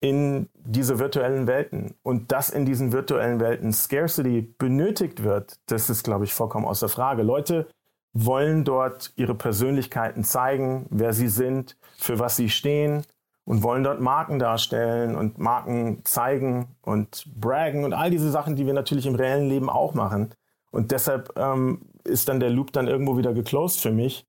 [0.00, 1.94] in diese virtuellen Welten.
[2.02, 6.88] Und dass in diesen virtuellen Welten Scarcity benötigt wird, das ist, glaube ich, vollkommen außer
[6.88, 7.22] Frage.
[7.22, 7.66] Leute
[8.12, 13.04] wollen dort ihre Persönlichkeiten zeigen, wer sie sind, für was sie stehen
[13.44, 18.66] und wollen dort Marken darstellen und Marken zeigen und braggen und all diese Sachen, die
[18.66, 20.34] wir natürlich im reellen Leben auch machen.
[20.70, 24.26] Und deshalb ähm, ist dann der Loop dann irgendwo wieder geclosed für mich,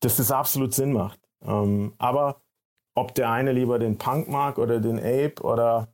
[0.00, 1.20] dass das absolut Sinn macht.
[1.42, 2.40] Ähm, aber
[2.96, 5.88] ob der eine lieber den Punk mag oder den Ape oder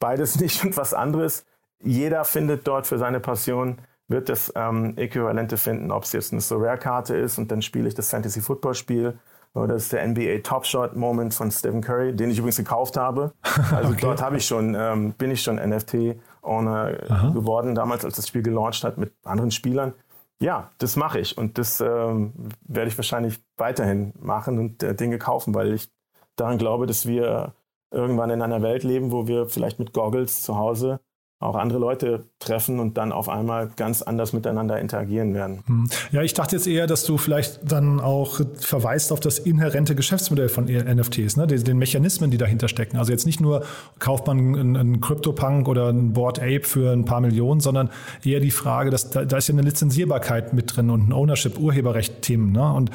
[0.00, 1.44] beides nicht und was anderes,
[1.80, 3.78] jeder findet dort für seine Passion
[4.08, 7.94] wird das ähm, Äquivalente finden, ob es jetzt eine Sorare-Karte ist und dann spiele ich
[7.94, 9.18] das Fantasy-Football-Spiel
[9.54, 12.96] oder das ist der NBA Top Shot Moment von Stephen Curry, den ich übrigens gekauft
[12.96, 13.32] habe.
[13.70, 14.00] Also okay.
[14.02, 18.82] dort habe ich schon, ähm, bin ich schon NFT-Owner geworden, damals als das Spiel gelauncht
[18.84, 19.94] hat mit anderen Spielern.
[20.40, 25.18] Ja, das mache ich und das ähm, werde ich wahrscheinlich weiterhin machen und äh, Dinge
[25.18, 25.90] kaufen, weil ich
[26.36, 27.54] daran glaube, dass wir
[27.90, 31.00] irgendwann in einer Welt leben, wo wir vielleicht mit Goggles zu Hause
[31.42, 35.62] auch andere Leute treffen und dann auf einmal ganz anders miteinander interagieren werden.
[35.66, 35.88] Hm.
[36.12, 40.48] Ja, ich dachte jetzt eher, dass du vielleicht dann auch verweist auf das inhärente Geschäftsmodell
[40.48, 41.46] von NFTs, ne?
[41.46, 42.96] den, Mechanismen, die dahinter stecken.
[42.96, 43.64] Also jetzt nicht nur
[43.98, 47.90] kauft man einen, einen CryptoPunk oder ein Board Ape für ein paar Millionen, sondern
[48.24, 51.58] eher die Frage, dass da, da ist ja eine Lizenzierbarkeit mit drin und ein Ownership,
[51.58, 52.52] Urheberrecht-Themen.
[52.52, 52.72] Ne?
[52.72, 52.90] Und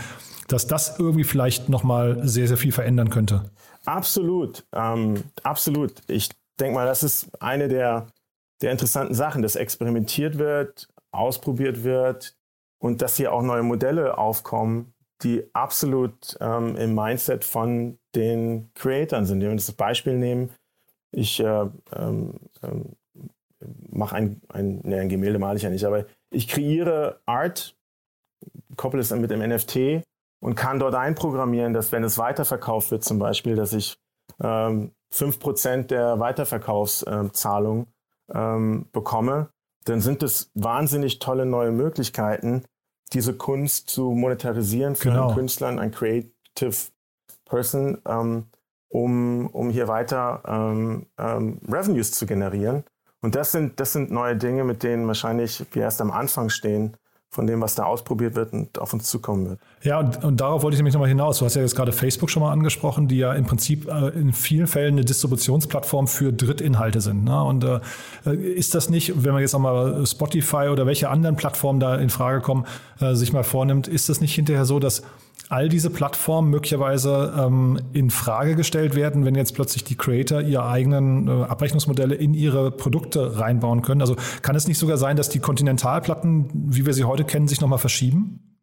[0.47, 3.49] dass das irgendwie vielleicht nochmal sehr, sehr viel verändern könnte.
[3.85, 5.93] Absolut, ähm, absolut.
[6.07, 6.29] Ich
[6.59, 8.07] denke mal, das ist eine der
[8.61, 12.35] der interessanten Sachen, dass experimentiert wird, ausprobiert wird
[12.79, 14.93] und dass hier auch neue Modelle aufkommen,
[15.23, 19.41] die absolut ähm, im Mindset von den Creatoren sind.
[19.41, 20.51] Wenn wir das Beispiel nehmen,
[21.11, 22.95] ich äh, ähm, ähm,
[23.89, 27.75] mache ein, ein, nee, ein Gemälde male ich ja nicht, aber ich kreiere Art,
[28.75, 30.03] koppel es dann mit dem NFT
[30.39, 33.97] und kann dort einprogrammieren, dass wenn es weiterverkauft wird zum Beispiel, dass ich
[34.41, 37.87] ähm, 5% der Weiterverkaufszahlung
[38.33, 39.49] ähm, bekomme,
[39.85, 42.65] dann sind es wahnsinnig tolle neue Möglichkeiten,
[43.13, 45.27] diese Kunst zu monetarisieren für genau.
[45.27, 46.75] einen Künstler, ein Creative
[47.45, 48.47] Person, ähm,
[48.89, 52.83] um, um hier weiter ähm, ähm, Revenues zu generieren.
[53.21, 56.97] Und das sind, das sind neue Dinge, mit denen wahrscheinlich wir erst am Anfang stehen
[57.29, 59.59] von dem, was da ausprobiert wird und auf uns zukommen wird.
[59.83, 61.39] Ja, und, und darauf wollte ich nämlich nochmal hinaus.
[61.39, 64.33] Du hast ja jetzt gerade Facebook schon mal angesprochen, die ja im Prinzip äh, in
[64.33, 67.25] vielen Fällen eine Distributionsplattform für Drittinhalte sind.
[67.25, 67.43] Ne?
[67.43, 67.79] Und äh,
[68.33, 72.09] ist das nicht, wenn man jetzt auch mal Spotify oder welche anderen Plattformen da in
[72.09, 72.65] Frage kommen,
[72.99, 75.03] äh, sich mal vornimmt, ist das nicht hinterher so, dass
[75.49, 80.67] all diese Plattformen möglicherweise ähm, in Frage gestellt werden, wenn jetzt plötzlich die Creator ihre
[80.67, 84.01] eigenen äh, Abrechnungsmodelle in ihre Produkte reinbauen können?
[84.01, 87.61] Also kann es nicht sogar sein, dass die Kontinentalplatten, wie wir sie heute kennen, sich
[87.61, 88.56] nochmal verschieben?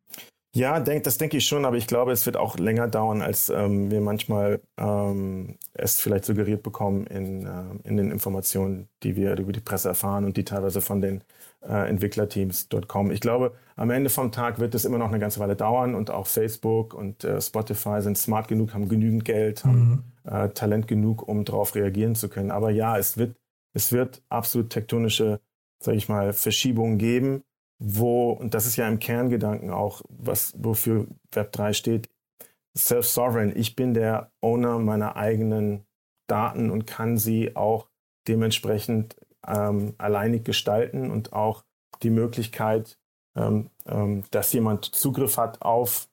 [0.55, 3.51] Ja, denk, das denke ich schon, aber ich glaube, es wird auch länger dauern, als
[3.51, 9.37] ähm, wir manchmal ähm, es vielleicht suggeriert bekommen in, äh, in den Informationen, die wir
[9.37, 11.25] über die Presse erfahren und die teilweise von den
[11.63, 13.11] äh, Entwicklerteams dort kommen.
[13.11, 16.13] Ich glaube, am Ende vom Tag wird es immer noch eine ganze Weile dauern und
[16.13, 20.31] auch Facebook und äh, Spotify sind smart genug, haben genügend Geld, haben mhm.
[20.33, 22.53] äh, Talent genug, um darauf reagieren zu können.
[22.53, 23.35] Aber ja, es wird,
[23.73, 25.41] es wird absolut tektonische,
[25.81, 27.43] sage ich mal, Verschiebungen geben
[27.79, 32.09] wo, und das ist ja im Kerngedanken auch, was, wofür Web3 steht,
[32.77, 33.53] self-sovereign.
[33.57, 35.85] Ich bin der Owner meiner eigenen
[36.27, 37.89] Daten und kann sie auch
[38.27, 39.17] dementsprechend
[39.47, 41.65] ähm, alleinig gestalten und auch
[42.03, 42.99] die Möglichkeit,
[43.37, 46.09] ähm, ähm, dass jemand Zugriff hat auf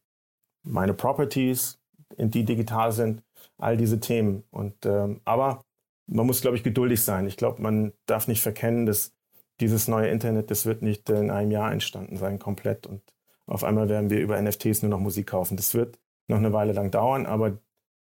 [0.63, 1.79] meine Properties,
[2.17, 3.23] die digital sind,
[3.57, 4.43] all diese Themen.
[4.51, 5.63] Und ähm, aber
[6.07, 7.25] man muss, glaube ich, geduldig sein.
[7.25, 9.13] Ich glaube, man darf nicht verkennen, dass
[9.61, 12.87] dieses neue Internet, das wird nicht in einem Jahr entstanden sein, komplett.
[12.87, 13.01] Und
[13.45, 15.55] auf einmal werden wir über NFTs nur noch Musik kaufen.
[15.55, 17.57] Das wird noch eine Weile lang dauern, aber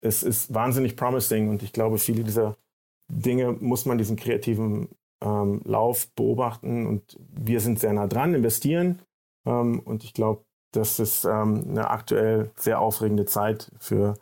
[0.02, 2.56] es ist wahnsinnig promising und ich glaube, viele dieser
[3.10, 4.89] Dinge muss man diesen kreativen
[5.22, 9.02] ähm, Lauf beobachten und wir sind sehr nah dran, investieren
[9.45, 14.14] ähm, und ich glaube, das ist ähm, eine aktuell sehr aufregende Zeit für,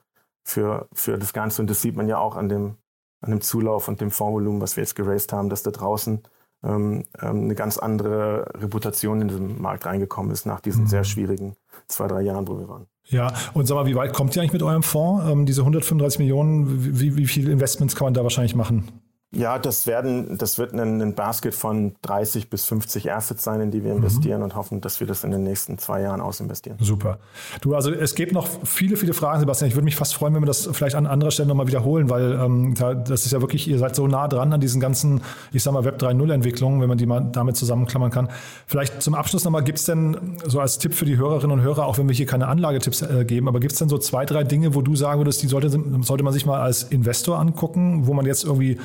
[0.44, 2.78] für, für das Ganze und das sieht man ja auch an dem,
[3.22, 6.24] an dem Zulauf und dem Fondsvolumen, was wir jetzt geraced haben, dass da draußen
[6.68, 10.88] ähm, ähm, eine ganz andere Reputation in diesen Markt reingekommen ist nach diesen mhm.
[10.88, 11.55] sehr schwierigen
[11.88, 12.88] zwei, drei Jahren, wo wir waren.
[13.05, 15.26] Ja, und sag mal, wie weit kommt ihr eigentlich mit eurem Fonds?
[15.30, 19.01] Ähm, diese 135 Millionen, wie, wie viele Investments kann man da wahrscheinlich machen?
[19.36, 23.72] Ja, das werden, das wird ein, ein, Basket von 30 bis 50 Assets sein, in
[23.72, 23.98] die wir mhm.
[23.98, 24.46] investieren mhm.
[24.46, 26.78] und hoffen, dass wir das in den nächsten zwei Jahren ausinvestieren.
[26.80, 27.20] Super.
[27.60, 29.68] Du, also es gibt noch viele, viele Fragen, Sebastian.
[29.68, 32.40] Ich würde mich fast freuen, wenn wir das vielleicht an anderer Stelle nochmal wiederholen, weil
[32.40, 35.20] ähm, das ist ja wirklich, ihr seid so nah dran an diesen ganzen,
[35.52, 38.30] ich sag mal, Web 3.0 Entwicklungen, wenn man die mal damit zusammenklammern kann.
[38.66, 41.86] Vielleicht zum Abschluss nochmal, gibt es denn so als Tipp für die Hörerinnen und Hörer,
[41.86, 44.46] auch wenn wir hier keine Anlagetipps äh, geben, aber gibt es denn so zwei, drei
[44.46, 48.14] Dinge, wo du sagen würdest, die sollte, sollte man sich mal als Investor angucken, wo
[48.14, 48.78] man jetzt irgendwie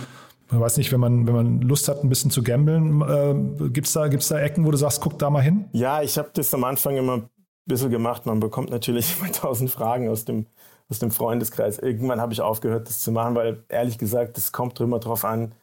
[0.53, 3.86] ich weiß nicht, wenn man, wenn man Lust hat, ein bisschen zu gambeln, äh, gibt
[3.86, 5.68] es da, gibt's da Ecken, wo du sagst, guck da mal hin?
[5.72, 7.30] Ja, ich habe das am Anfang immer ein
[7.64, 8.26] bisschen gemacht.
[8.26, 10.46] Man bekommt natürlich immer tausend Fragen aus dem,
[10.90, 11.78] aus dem Freundeskreis.
[11.78, 15.55] Irgendwann habe ich aufgehört, das zu machen, weil ehrlich gesagt, es kommt immer darauf an,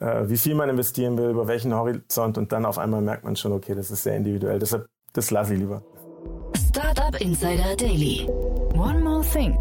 [0.00, 3.36] äh, wie viel man investieren will, über welchen Horizont und dann auf einmal merkt man
[3.36, 4.58] schon, okay, das ist sehr individuell.
[4.58, 5.82] Deshalb, das lasse ich lieber.
[6.54, 8.28] Startup Insider Daily.
[8.74, 9.56] One more thing.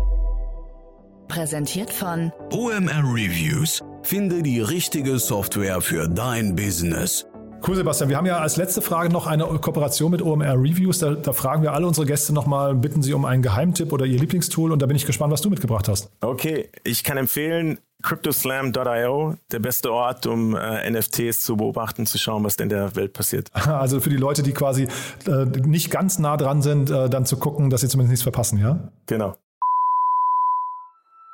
[1.28, 7.26] Präsentiert von OMR Reviews Finde die richtige Software für dein Business.
[7.68, 8.08] Cool, Sebastian.
[8.08, 11.00] Wir haben ja als letzte Frage noch eine Kooperation mit OMR Reviews.
[11.00, 14.20] Da, da fragen wir alle unsere Gäste nochmal, bitten sie um einen Geheimtipp oder ihr
[14.20, 14.72] Lieblingstool.
[14.72, 16.12] Und da bin ich gespannt, was du mitgebracht hast.
[16.22, 22.44] Okay, ich kann empfehlen CryptoSlam.io, der beste Ort, um äh, NFTs zu beobachten, zu schauen,
[22.44, 23.50] was denn in der Welt passiert.
[23.66, 24.88] Also für die Leute, die quasi
[25.26, 28.60] äh, nicht ganz nah dran sind, äh, dann zu gucken, dass sie zumindest nichts verpassen,
[28.60, 28.92] ja?
[29.08, 29.36] Genau.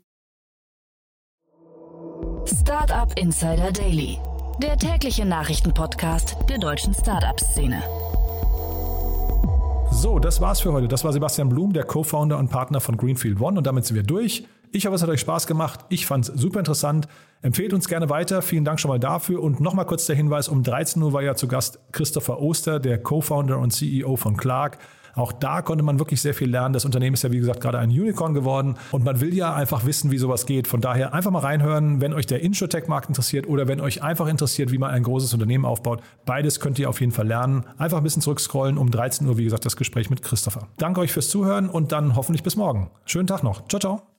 [2.45, 4.17] Startup Insider Daily
[4.61, 7.81] der tägliche Nachrichtenpodcast der deutschen Startup-Szene.
[9.91, 10.87] So, das war's für heute.
[10.87, 13.57] Das war Sebastian Blum, der Co-Founder und Partner von Greenfield One.
[13.57, 14.45] Und damit sind wir durch.
[14.71, 15.81] Ich hoffe, es hat euch Spaß gemacht.
[15.89, 17.07] Ich fand es super interessant.
[17.41, 18.41] Empfehlt uns gerne weiter.
[18.41, 19.41] Vielen Dank schon mal dafür.
[19.41, 23.01] Und nochmal kurz der Hinweis: Um 13 Uhr war ja zu Gast Christopher Oster, der
[23.01, 24.77] Co-Founder und CEO von Clark.
[25.15, 26.73] Auch da konnte man wirklich sehr viel lernen.
[26.73, 29.85] Das Unternehmen ist ja, wie gesagt, gerade ein Unicorn geworden und man will ja einfach
[29.85, 30.67] wissen, wie sowas geht.
[30.67, 34.71] Von daher einfach mal reinhören, wenn euch der Insurtech-Markt interessiert oder wenn euch einfach interessiert,
[34.71, 36.01] wie man ein großes Unternehmen aufbaut.
[36.25, 37.65] Beides könnt ihr auf jeden Fall lernen.
[37.77, 38.77] Einfach ein bisschen zurückscrollen.
[38.77, 40.67] Um 13 Uhr, wie gesagt, das Gespräch mit Christopher.
[40.77, 42.89] Danke euch fürs Zuhören und dann hoffentlich bis morgen.
[43.05, 43.67] Schönen Tag noch.
[43.67, 44.12] Ciao, ciao.